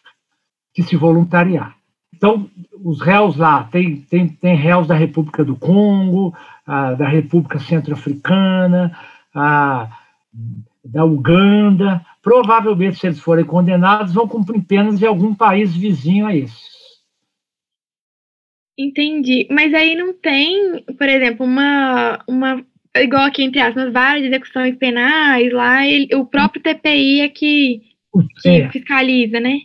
[0.71, 1.75] que se voluntariar.
[2.13, 2.47] Então,
[2.83, 6.31] os réus lá, tem, tem, tem réus da República do Congo,
[6.63, 8.95] ah, da República Centro-Africana,
[9.33, 9.89] ah,
[10.85, 12.05] da Uganda.
[12.21, 16.69] Provavelmente, se eles forem condenados, vão cumprir penas em algum país vizinho a esses.
[18.77, 19.47] Entendi.
[19.49, 22.63] Mas aí não tem, por exemplo, uma, uma
[22.97, 27.81] igual aqui, entre aspas, várias execuções penais lá, ele, o próprio TPI é que,
[28.41, 28.69] que é.
[28.69, 29.59] fiscaliza, né?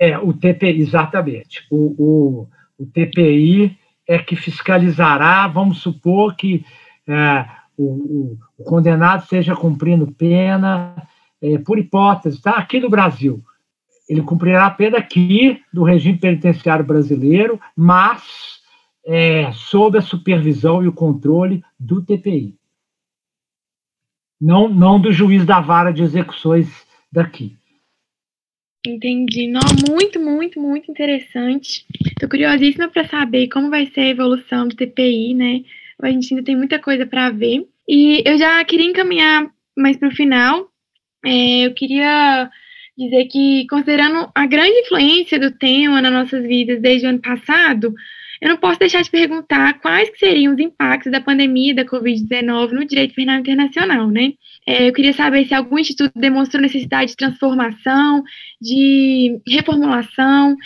[0.00, 1.66] É, o TPI, exatamente.
[1.70, 2.48] O, o,
[2.78, 6.64] o TPI é que fiscalizará, vamos supor que
[7.06, 7.46] é,
[7.76, 10.94] o, o, condenado esteja cumprindo pena,
[11.42, 12.52] é, por hipótese, tá?
[12.52, 13.42] aqui no Brasil.
[14.08, 18.57] Ele cumprirá a pena aqui do regime penitenciário brasileiro, mas
[19.08, 22.54] é, sob a supervisão e o controle do TPI.
[24.38, 26.68] Não, não do juiz da vara de execuções
[27.10, 27.56] daqui.
[28.86, 29.48] Entendi.
[29.48, 31.86] Não, muito, muito, muito interessante.
[32.06, 35.64] Estou curiosíssima para saber como vai ser a evolução do TPI, né?
[36.00, 37.66] A gente ainda tem muita coisa para ver.
[37.88, 40.68] E eu já queria encaminhar mais para o final.
[41.24, 42.50] É, eu queria
[42.96, 47.94] dizer que, considerando a grande influência do tema nas nossas vidas desde o ano passado,
[48.40, 52.84] eu não posso deixar de perguntar quais seriam os impactos da pandemia da Covid-19 no
[52.84, 54.32] direito penal internacional, né?
[54.66, 58.22] É, eu queria saber se algum instituto demonstrou necessidade de transformação,
[58.60, 60.56] de reformulação,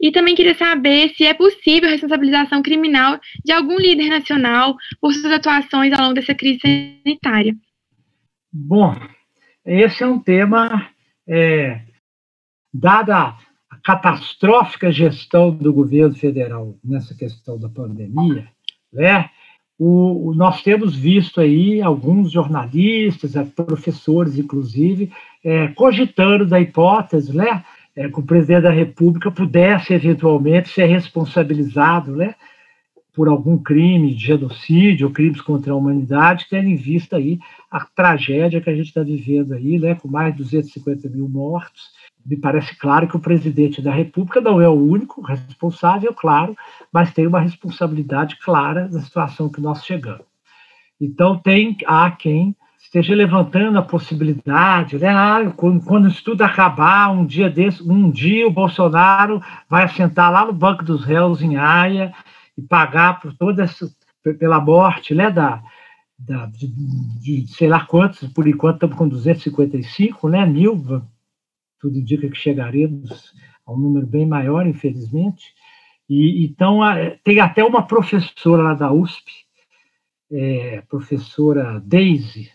[0.00, 5.12] e também queria saber se é possível a responsabilização criminal de algum líder nacional por
[5.12, 6.58] suas atuações ao longo dessa crise
[7.04, 7.54] sanitária.
[8.52, 8.96] Bom,
[9.64, 10.90] esse é um tema,
[11.28, 11.82] é,
[12.72, 13.36] dada
[13.84, 18.48] catastrófica gestão do governo federal nessa questão da pandemia,
[18.92, 19.30] né?
[19.82, 25.10] O, nós temos visto aí alguns jornalistas, é, professores, inclusive,
[25.42, 27.64] é, cogitando da hipótese, né,
[27.96, 32.34] é, que o presidente da República pudesse eventualmente ser responsabilizado, né,
[33.14, 37.38] por algum crime de genocídio crimes contra a humanidade, tendo em vista aí
[37.70, 41.84] a tragédia que a gente está vivendo aí, né, com mais de 250 mil mortos
[42.24, 46.56] me parece claro que o presidente da República não é o único responsável, claro,
[46.92, 50.26] mas tem uma responsabilidade clara na situação que nós chegamos.
[51.00, 55.08] Então, tem, há quem esteja levantando a possibilidade, né?
[55.08, 60.30] Ah, quando, quando isso tudo acabar, um dia desse, um dia o Bolsonaro vai assentar
[60.30, 62.12] lá no Banco dos Réus em Haia
[62.56, 63.88] e pagar por toda essa,
[64.38, 65.62] pela morte, né, da,
[66.18, 71.02] da de, de, sei lá quantos, por enquanto estamos com 255, né, mil,
[71.80, 73.32] tudo indica que chegaremos
[73.66, 75.54] a um número bem maior, infelizmente.
[76.08, 76.80] E então
[77.24, 79.30] tem até uma professora lá da USP,
[80.30, 82.50] é, professora Daisy,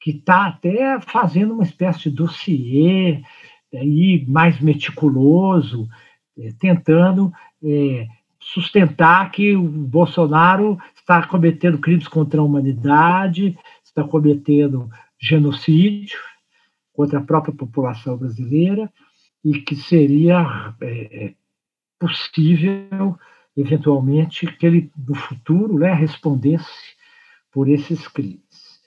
[0.00, 3.22] que está até fazendo uma espécie de dossiê
[3.72, 5.88] aí, mais meticuloso,
[6.38, 8.06] é, tentando é,
[8.40, 16.18] sustentar que o Bolsonaro está cometendo crimes contra a humanidade, está cometendo genocídio
[16.96, 18.90] contra a própria população brasileira
[19.44, 21.34] e que seria é,
[22.00, 23.16] possível,
[23.56, 26.96] eventualmente, que ele, no futuro, né, respondesse
[27.52, 28.80] por esses crimes.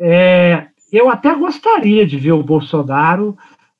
[0.00, 3.36] É, eu até gostaria de ver o Bolsonaro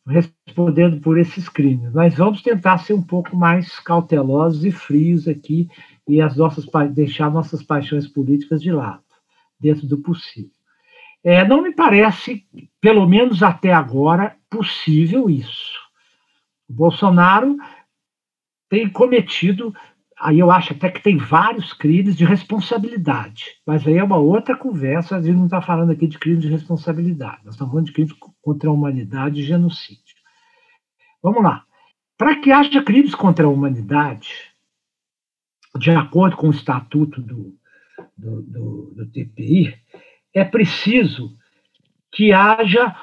[0.07, 5.69] respondendo por esses crimes, mas vamos tentar ser um pouco mais cautelosos e frios aqui
[6.07, 9.03] e as nossas deixar nossas paixões políticas de lado,
[9.59, 10.51] dentro do possível.
[11.25, 12.47] É, não me parece,
[12.81, 15.73] pelo menos até agora, possível isso.
[16.69, 17.57] O Bolsonaro
[18.69, 19.75] tem cometido
[20.25, 24.57] aí eu acho até que tem vários crimes de responsabilidade, mas aí é uma outra
[24.57, 27.93] conversa, a gente não está falando aqui de crimes de responsabilidade, nós estamos falando de
[27.93, 30.17] crimes contra a humanidade e genocídio.
[31.23, 31.65] Vamos lá.
[32.17, 34.31] Para que haja crimes contra a humanidade,
[35.79, 37.55] de acordo com o estatuto do,
[38.17, 39.75] do, do, do TPI,
[40.35, 41.37] é preciso
[42.13, 42.95] que haja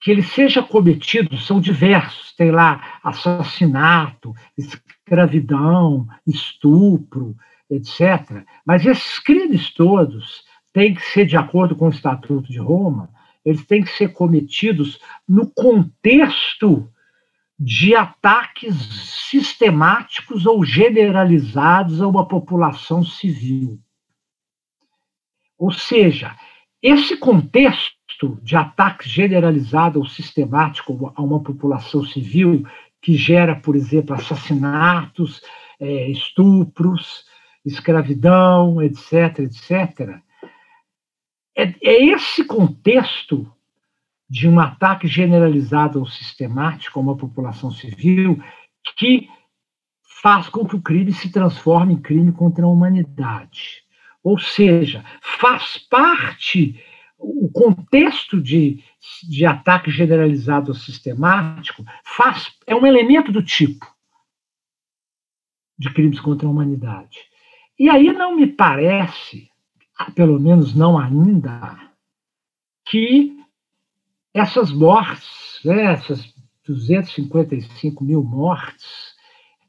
[0.00, 2.32] que ele seja cometido são diversos.
[2.32, 7.36] Tem lá assassinato, escravidão, estupro,
[7.68, 8.44] etc.
[8.64, 10.42] Mas esses crimes todos
[10.72, 13.10] têm que ser, de acordo com o Estatuto de Roma,
[13.44, 14.98] eles têm que ser cometidos
[15.28, 16.90] no contexto
[17.58, 18.74] de ataques
[19.28, 23.78] sistemáticos ou generalizados a uma população civil.
[25.58, 26.34] Ou seja,
[26.82, 32.66] esse contexto de ataque generalizado ou sistemático a uma população civil
[33.00, 35.40] que gera, por exemplo, assassinatos,
[35.78, 37.24] é, estupros,
[37.64, 40.20] escravidão, etc., etc.
[41.56, 43.50] É, é esse contexto
[44.28, 48.40] de um ataque generalizado ou sistemático a uma população civil
[48.96, 49.28] que
[50.22, 53.82] faz com que o crime se transforme em crime contra a humanidade.
[54.22, 56.82] Ou seja, faz parte
[57.20, 58.82] o contexto de,
[59.28, 63.86] de ataque generalizado sistemático faz, é um elemento do tipo
[65.78, 67.18] de crimes contra a humanidade.
[67.78, 69.50] E aí não me parece,
[70.14, 71.78] pelo menos não ainda,
[72.86, 73.38] que
[74.34, 76.34] essas mortes, né, essas
[76.66, 79.14] 255 mil mortes,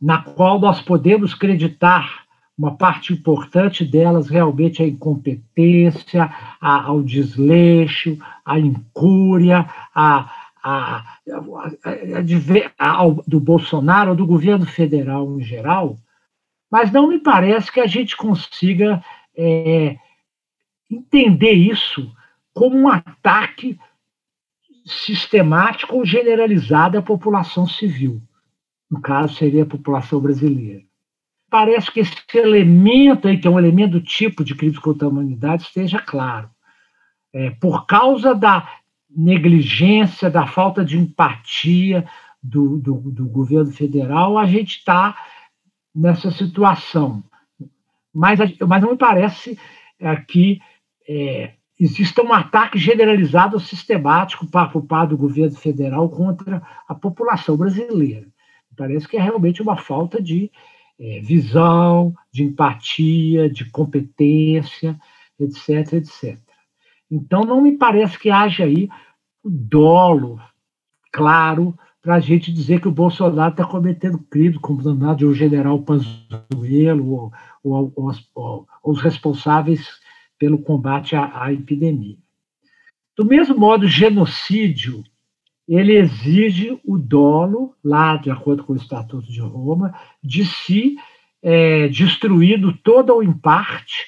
[0.02, 2.26] na qual nós podemos acreditar
[2.62, 6.32] uma parte importante delas realmente é a incompetência,
[6.62, 10.32] a, ao desleixo, a incúria, a,
[10.64, 11.04] a,
[12.78, 15.98] a, do Bolsonaro, do governo federal em geral,
[16.70, 19.04] mas não me parece que a gente consiga
[19.36, 19.98] é,
[20.88, 22.16] entender isso
[22.54, 23.80] como um ataque
[24.86, 28.22] sistemático ou generalizado à população civil.
[28.90, 30.91] No caso, seria a população brasileira
[31.52, 35.12] parece que esse elemento aí, que é um elemento do tipo de crimes contra a
[35.12, 36.50] humanidade, esteja claro.
[37.34, 38.68] É, por causa da
[39.10, 42.08] negligência, da falta de empatia
[42.42, 45.16] do, do, do governo federal, a gente está
[45.94, 47.22] nessa situação.
[48.14, 49.60] Mas, mas não me parece
[50.00, 50.62] é, que
[51.08, 58.28] é, exista um ataque generalizado sistemático por parte do governo federal contra a população brasileira.
[58.78, 60.50] Parece que é realmente uma falta de
[61.02, 65.00] é, visão, de empatia, de competência,
[65.40, 66.40] etc, etc.
[67.10, 68.88] Então, não me parece que haja aí
[69.44, 70.40] o dolo
[71.12, 75.82] claro para a gente dizer que o Bolsonaro está cometendo crime, como danado um general
[75.82, 77.34] Pazuello ou,
[77.64, 80.00] ou, ou, ou, os responsáveis
[80.38, 82.18] pelo combate à, à epidemia.
[83.18, 85.04] Do mesmo modo, genocídio
[85.76, 90.98] ele exige o dolo, lá de acordo com o Estatuto de Roma, de se
[91.42, 94.06] é, destruído toda ou em parte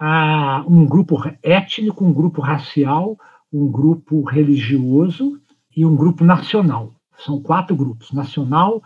[0.00, 3.18] a um grupo étnico, um grupo racial,
[3.52, 5.38] um grupo religioso
[5.76, 6.94] e um grupo nacional.
[7.18, 8.82] são quatro grupos: nacional,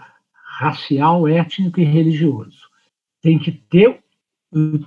[0.59, 2.69] racial, étnico e religioso.
[3.23, 4.03] Tem que ter,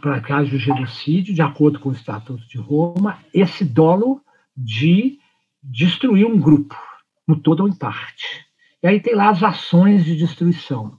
[0.02, 4.22] para que haja o genocídio, de acordo com o Estatuto de Roma, esse dolo
[4.56, 5.20] de
[5.64, 6.76] destruir um grupo,
[7.28, 8.46] no todo ou em parte.
[8.82, 10.98] E aí tem lá as ações de destruição.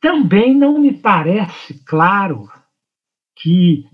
[0.00, 2.48] Também não me parece claro
[3.36, 3.86] que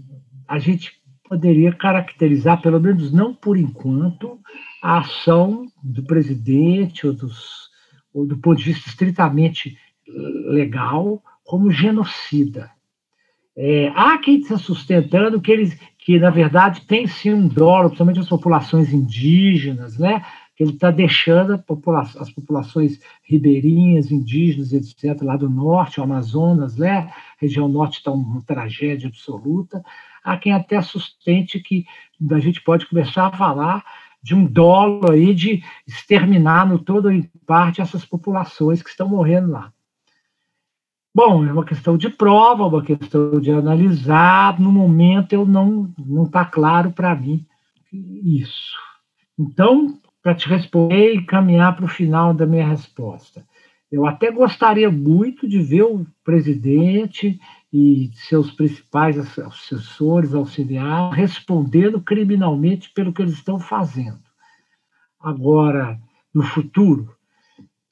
[0.47, 0.99] a gente
[1.29, 4.41] poderia caracterizar, pelo menos não por enquanto,
[4.83, 7.69] a ação do presidente ou, dos,
[8.15, 9.77] ou do ponto de vista estritamente
[10.47, 12.71] legal como genocida.
[13.57, 18.21] É, há quem está sustentando que eles, que na verdade tem sim um dólar, principalmente
[18.21, 20.25] as populações indígenas, né?
[20.59, 26.99] Que ele está deixando popula as populações ribeirinhas, indígenas, etc., lá do norte, Amazonas, né?
[26.99, 29.81] A região norte está uma tragédia absoluta.
[30.25, 31.87] Há quem até sustente que
[32.29, 33.85] a gente pode começar a falar
[34.21, 39.09] de um dolo aí de exterminar no todo ou em parte essas populações que estão
[39.09, 39.73] morrendo lá.
[41.15, 44.59] Bom, é uma questão de prova, uma questão de analisar.
[44.59, 47.47] No momento, eu não não está claro para mim
[47.93, 48.77] isso.
[49.39, 49.97] Então,
[50.29, 53.47] para te responder e caminhar para o final da minha resposta,
[53.91, 57.41] eu até gostaria muito de ver o presidente
[57.73, 64.21] e seus principais assessores, auxiliares, respondendo criminalmente pelo que eles estão fazendo.
[65.19, 65.99] Agora,
[66.35, 67.09] no futuro,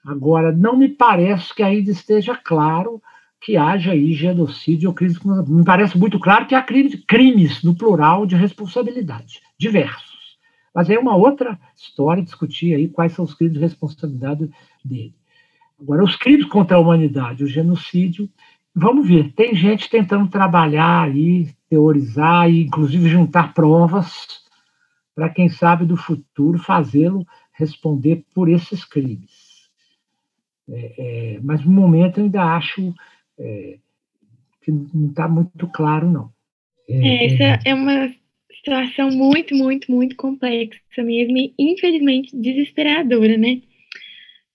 [0.04, 3.00] agora não me parece que ainda esteja claro
[3.40, 5.18] que haja aí genocídio ou crimes.
[5.48, 10.15] Me parece muito claro que há crimes, crimes no plural de responsabilidade, diversos.
[10.76, 14.50] Mas é uma outra história discutir aí quais são os crimes de responsabilidade
[14.84, 15.14] dele.
[15.80, 18.28] Agora, os crimes contra a humanidade, o genocídio,
[18.74, 19.32] vamos ver.
[19.32, 24.44] Tem gente tentando trabalhar aí, teorizar e, inclusive, juntar provas
[25.14, 29.70] para, quem sabe, do futuro fazê-lo responder por esses crimes.
[30.68, 32.94] É, é, mas, no momento, eu ainda acho
[33.38, 33.78] é,
[34.60, 36.30] que não está muito claro, não.
[36.86, 38.10] É, é, essa é uma
[38.66, 43.62] situação muito, muito, muito complexa mesmo e, infelizmente, desesperadora, né?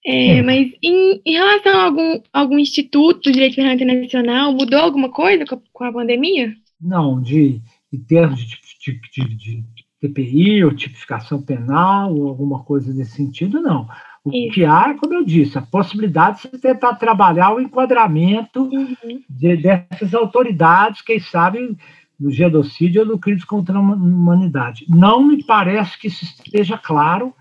[0.05, 0.41] É, é.
[0.41, 5.45] Mas em, em, relação a algum, algum instituto de direito penal internacional, mudou alguma coisa
[5.45, 6.53] com a, com a pandemia?
[6.79, 7.61] Não, de,
[7.93, 9.63] em termos de, de, de, de
[10.01, 13.87] TPI ou tipificação penal ou alguma coisa desse sentido, não.
[14.23, 14.53] O Isso.
[14.53, 19.21] que há, como eu disse, a possibilidade de tentar trabalhar o enquadramento uhum.
[19.29, 21.75] de, dessas autoridades, quem sabe,
[22.21, 24.85] no genocídio ou no crime contra a humanidade.
[24.87, 27.33] Não me parece que isso esteja claro,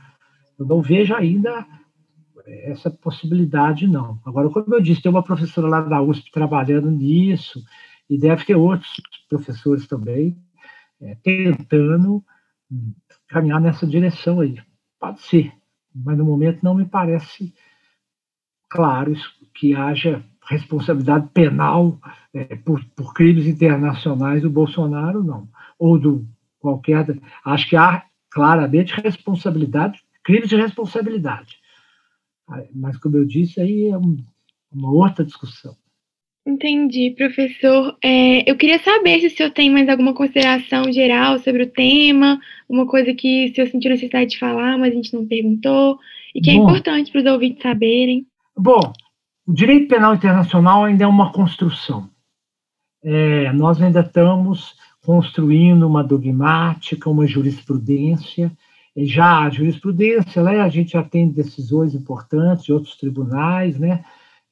[0.58, 1.66] eu não vejo ainda
[2.46, 4.18] essa possibilidade, não.
[4.24, 7.62] Agora, como eu disse, tem uma professora lá da USP trabalhando nisso,
[8.08, 8.90] e deve ter outros
[9.28, 10.36] professores também
[11.00, 12.24] é, tentando
[12.70, 12.92] hum,
[13.28, 14.56] caminhar nessa direção aí.
[14.98, 15.52] Pode ser,
[15.94, 17.54] mas no momento não me parece
[18.68, 19.14] claro
[19.54, 21.96] que haja responsabilidade penal
[22.34, 25.48] é, por, por, crimes internacionais do Bolsonaro, não.
[25.78, 26.26] Ou do
[26.58, 27.06] qualquer.
[27.44, 31.58] Acho que há claramente responsabilidade, crimes de responsabilidade.
[32.74, 34.16] Mas, como eu disse, aí é um,
[34.72, 35.76] uma outra discussão.
[36.44, 37.96] Entendi, professor.
[38.02, 42.40] É, eu queria saber se o senhor tem mais alguma consideração geral sobre o tema,
[42.68, 45.98] uma coisa que o senhor sentiu necessidade de falar, mas a gente não perguntou,
[46.34, 48.26] e que é Bom, é importante para os ouvintes saberem.
[48.56, 48.92] Bom,
[49.50, 52.08] o direito penal internacional ainda é uma construção.
[53.02, 58.52] É, nós ainda estamos construindo uma dogmática, uma jurisprudência,
[58.96, 64.04] já a jurisprudência, né, a gente já tem decisões importantes de outros tribunais, né,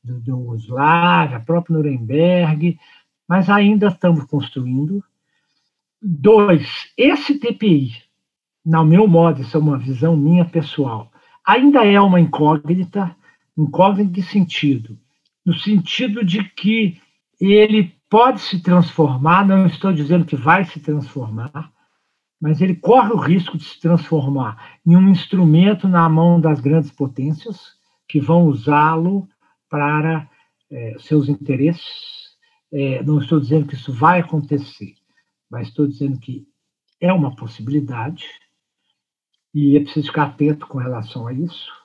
[0.02, 2.76] do, do Slav, a própria Nuremberg,
[3.28, 5.00] mas ainda estamos construindo.
[6.02, 7.92] Dois, esse TPI,
[8.66, 11.08] no meu modo, isso é uma visão minha pessoal,
[11.46, 13.14] ainda é uma incógnita.
[13.58, 14.96] Incógnita em que sentido?
[15.44, 17.00] No sentido de que
[17.40, 21.72] ele pode se transformar, não estou dizendo que vai se transformar,
[22.40, 26.90] mas ele corre o risco de se transformar em um instrumento na mão das grandes
[26.90, 29.28] potências que vão usá-lo
[29.68, 30.30] para
[30.70, 32.28] é, seus interesses.
[32.72, 34.94] É, não estou dizendo que isso vai acontecer,
[35.50, 36.46] mas estou dizendo que
[37.00, 38.24] é uma possibilidade
[39.54, 41.77] e é preciso ficar atento com relação a isso.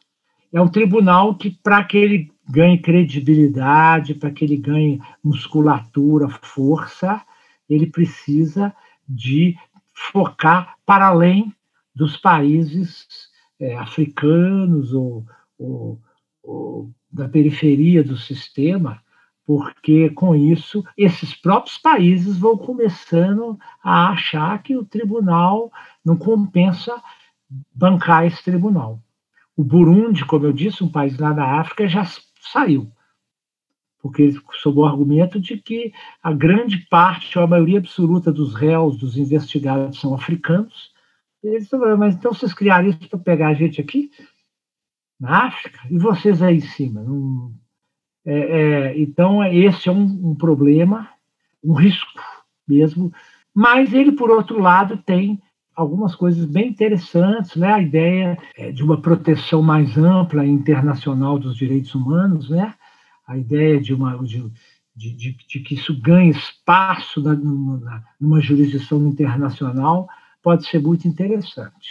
[0.53, 7.19] É um tribunal que, para que ele ganhe credibilidade, para que ele ganhe musculatura, força,
[7.67, 8.71] ele precisa
[9.09, 9.57] de
[10.11, 11.51] focar para além
[11.95, 13.07] dos países
[13.59, 15.25] é, africanos ou,
[15.57, 15.99] ou,
[16.43, 19.01] ou da periferia do sistema,
[19.45, 25.71] porque com isso esses próprios países vão começando a achar que o tribunal
[26.05, 27.01] não compensa
[27.73, 28.99] bancar esse tribunal.
[29.55, 32.05] O Burundi, como eu disse, um país lá da África, já
[32.41, 32.91] saiu
[34.03, 38.97] porque sob o argumento de que a grande parte, ou a maioria absoluta dos réus,
[38.97, 40.91] dos investigados são africanos.
[41.41, 44.11] Eles falaram, mas então vocês criaram isso para pegar a gente aqui,
[45.17, 47.01] na África, e vocês aí em cima.
[47.01, 47.53] Não...
[48.25, 51.09] É, é, então, esse é um, um problema,
[51.63, 52.21] um risco
[52.67, 53.11] mesmo,
[53.53, 55.41] mas ele, por outro lado, tem
[55.75, 57.73] algumas coisas bem interessantes, né?
[57.73, 62.73] A ideia é, de uma proteção mais ampla internacional dos direitos humanos, né?
[63.27, 64.51] a ideia de, uma, de,
[64.95, 70.07] de, de, de que isso ganhe espaço na, na, numa jurisdição internacional
[70.41, 71.89] pode ser muito interessante.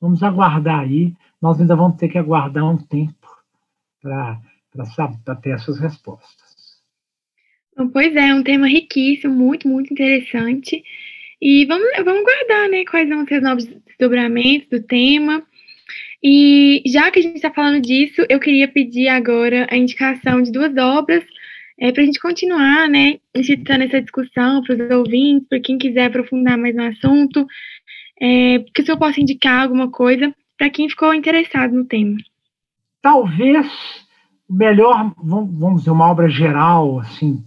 [0.00, 3.26] Vamos aguardar aí, nós ainda vamos ter que aguardar um tempo
[4.02, 6.46] para ter essas respostas.
[7.92, 10.82] Pois é, é um tema riquíssimo, muito, muito interessante.
[11.40, 15.42] E vamos, vamos guardar, né, quais vão ser os novos desdobramentos do tema.
[16.22, 20.50] E já que a gente está falando disso, eu queria pedir agora a indicação de
[20.50, 21.24] duas obras
[21.78, 26.06] é, para a gente continuar, né, incitando essa discussão para os ouvintes, para quem quiser
[26.06, 27.46] aprofundar mais no assunto,
[28.20, 32.16] é, que o senhor possa indicar alguma coisa para quem ficou interessado no tema.
[33.02, 33.66] Talvez
[34.48, 37.44] melhor, vamos dizer, uma obra geral, assim,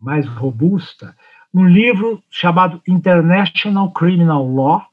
[0.00, 1.14] mais robusta,
[1.52, 4.86] um livro chamado International Criminal Law,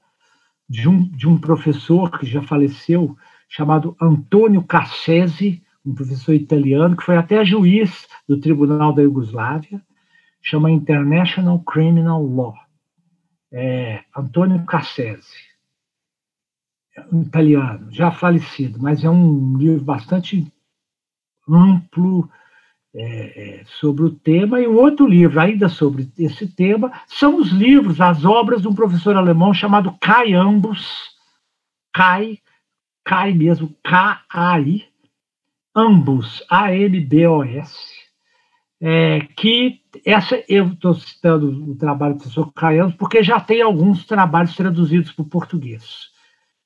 [0.67, 3.15] de um, de um professor que já faleceu,
[3.47, 9.81] chamado Antônio Cassese, um professor italiano, que foi até juiz do Tribunal da Iugoslávia,
[10.41, 12.55] chama International Criminal Law.
[13.51, 15.55] É, Antônio Cassese,
[17.11, 20.51] um italiano, já falecido, mas é um livro bastante
[21.47, 22.29] amplo,
[22.97, 27.49] é, é, sobre o tema, e um outro livro, ainda sobre esse tema, são os
[27.49, 31.13] livros, as obras de um professor alemão chamado Kai Ambus,
[31.93, 32.39] Kai,
[33.03, 34.85] Kai mesmo, K-A-I,
[35.75, 37.75] Ambus, A-M-B-O-S,
[38.81, 43.61] é, que essa eu estou citando o trabalho do professor Kai Ambus, porque já tem
[43.61, 46.09] alguns trabalhos traduzidos para o português.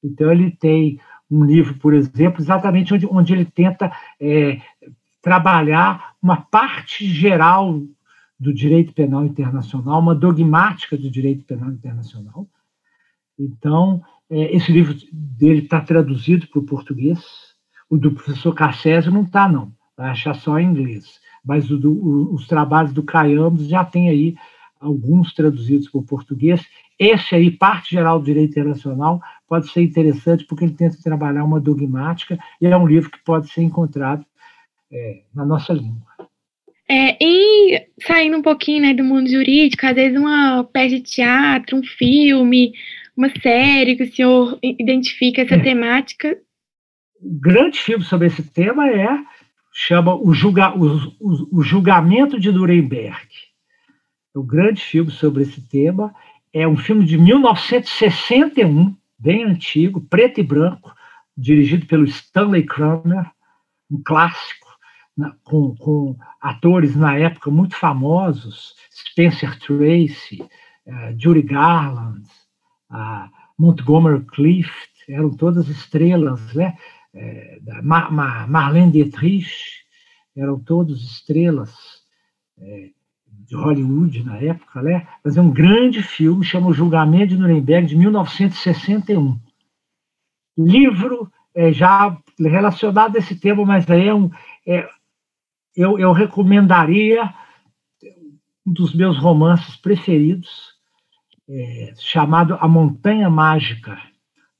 [0.03, 0.99] Então, ele tem
[1.29, 4.61] um livro, por exemplo, exatamente onde, onde ele tenta é,
[5.21, 7.81] trabalhar uma parte geral
[8.39, 12.47] do direito penal internacional, uma dogmática do direito penal internacional.
[13.37, 17.19] Então, é, esse livro dele está traduzido para o português.
[17.89, 19.73] O do professor Cassésio não está, não.
[19.97, 21.19] Vai achar só em inglês.
[21.43, 24.35] Mas o do, o, os trabalhos do Caiambos já tem aí
[24.79, 26.65] alguns traduzidos para o português.
[26.97, 31.59] Esse aí, parte geral do direito internacional, pode ser interessante porque ele tenta trabalhar uma
[31.59, 34.25] dogmática e é um livro que pode ser encontrado
[34.91, 36.07] é, na nossa língua.
[36.89, 41.77] É, e saindo um pouquinho né, do mundo jurídico, às vezes uma peça de teatro,
[41.77, 42.73] um filme,
[43.15, 45.59] uma série que o senhor identifica essa é.
[45.59, 46.35] temática.
[47.21, 49.07] O grande filme sobre esse tema é
[49.71, 53.27] chama o, julga, o, o, o Julgamento de Nuremberg.
[54.33, 56.13] O grande filme sobre esse tema
[56.51, 60.91] é um filme de 1961, bem antigo, preto e branco,
[61.37, 63.29] dirigido pelo Stanley Kramer,
[63.91, 64.68] um clássico
[65.43, 70.41] com, com, atores na época muito famosos, Spencer Tracy,
[70.85, 72.25] uh, Judy Garland,
[72.91, 76.75] uh, Montgomery Clift, eram todas estrelas, né?
[77.13, 79.83] Uh, Mar Mar Marlene Dietrich,
[80.35, 81.73] eram todos estrelas
[82.57, 85.07] uh, de Hollywood na época, né?
[85.23, 89.39] Mas é um grande filme, chama O Julgamento de Nuremberg, de 1961.
[90.57, 94.29] Livro é, já relacionado a esse tema, mas aí é um,
[94.65, 94.87] é,
[95.79, 97.33] eu, eu recomendaria
[98.67, 100.73] um dos meus romances preferidos,
[101.47, 103.97] é, chamado A Montanha Mágica,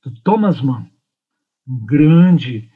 [0.02, 0.86] do Thomas Mann,
[1.68, 2.70] um grande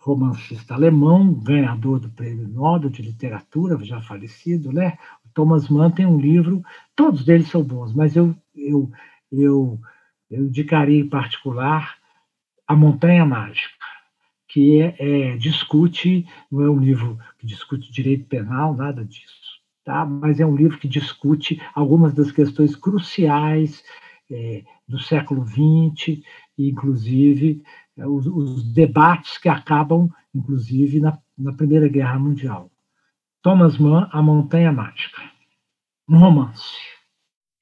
[0.00, 4.96] romancista alemão, ganhador do Prêmio Nobel de Literatura, já falecido, né?
[5.26, 6.62] O Thomas Mann tem um livro,
[6.94, 8.88] todos eles são bons, mas eu, eu,
[9.32, 9.76] eu,
[10.30, 11.98] eu indicaria em particular
[12.64, 13.87] A Montanha Mágica
[14.48, 20.06] que é, é, discute, não é um livro que discute direito penal, nada disso, tá?
[20.06, 23.84] mas é um livro que discute algumas das questões cruciais
[24.30, 26.22] é, do século XX,
[26.58, 27.62] inclusive
[27.96, 32.70] é, os, os, debates que acabam, inclusive, na, na Primeira Guerra Mundial.
[33.42, 35.22] Thomas Mann, A Montanha Mágica.
[36.08, 36.74] Um romance.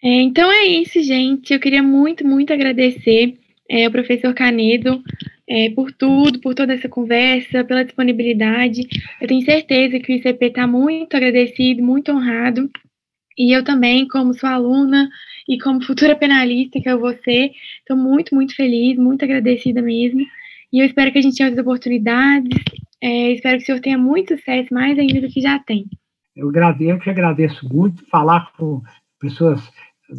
[0.03, 1.53] É, então é isso, gente.
[1.53, 3.39] Eu queria muito, muito agradecer
[3.69, 5.03] é, ao professor Canedo
[5.49, 8.87] é, por tudo, por toda essa conversa, pela disponibilidade.
[9.21, 12.69] Eu tenho certeza que o ICP está muito agradecido, muito honrado.
[13.39, 15.09] E eu também, como sua aluna
[15.49, 20.21] e como futura penalista que eu vou ser, estou muito, muito feliz, muito agradecida mesmo.
[20.73, 22.59] E eu espero que a gente tenha outras oportunidades.
[23.01, 25.87] É, espero que o senhor tenha muito sucesso, mais ainda do que já tem.
[26.35, 28.83] Eu, agradeço, eu que agradeço muito falar com
[29.21, 29.61] pessoas,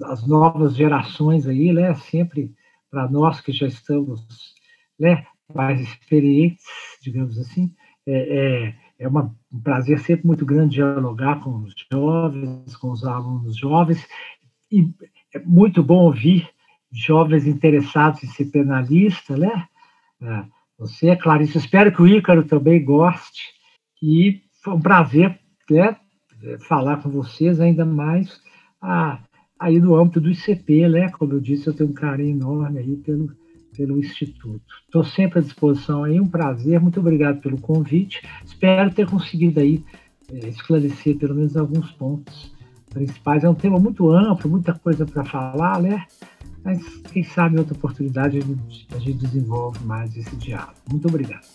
[0.05, 1.93] as novas gerações aí, né?
[1.95, 2.51] Sempre
[2.89, 4.21] para nós que já estamos
[4.99, 6.65] né, mais experientes,
[7.01, 7.73] digamos assim,
[8.05, 13.03] é, é, é uma, um prazer sempre muito grande dialogar com os jovens, com os
[13.03, 14.05] alunos jovens,
[14.71, 14.89] e
[15.33, 16.49] é muito bom ouvir
[16.91, 19.67] jovens interessados em ser penalista, né?
[20.21, 20.45] É,
[20.77, 23.41] você, Clarice, espero que o Ícaro também goste,
[24.01, 25.97] e foi um prazer né,
[26.67, 28.39] falar com vocês ainda mais.
[28.81, 29.19] Ah,
[29.59, 31.09] aí no âmbito do ICP, né?
[31.09, 33.31] Como eu disse, eu tenho um carinho enorme aí pelo,
[33.75, 34.61] pelo Instituto.
[34.85, 38.21] Estou sempre à disposição aí, um prazer, muito obrigado pelo convite.
[38.45, 39.83] Espero ter conseguido aí
[40.31, 42.53] é, esclarecer pelo menos alguns pontos
[42.89, 43.43] principais.
[43.43, 46.05] É um tema muito amplo, muita coisa para falar, né?
[46.63, 50.75] Mas quem sabe outra oportunidade a gente, a gente desenvolve mais esse diálogo.
[50.89, 51.45] Muito obrigado.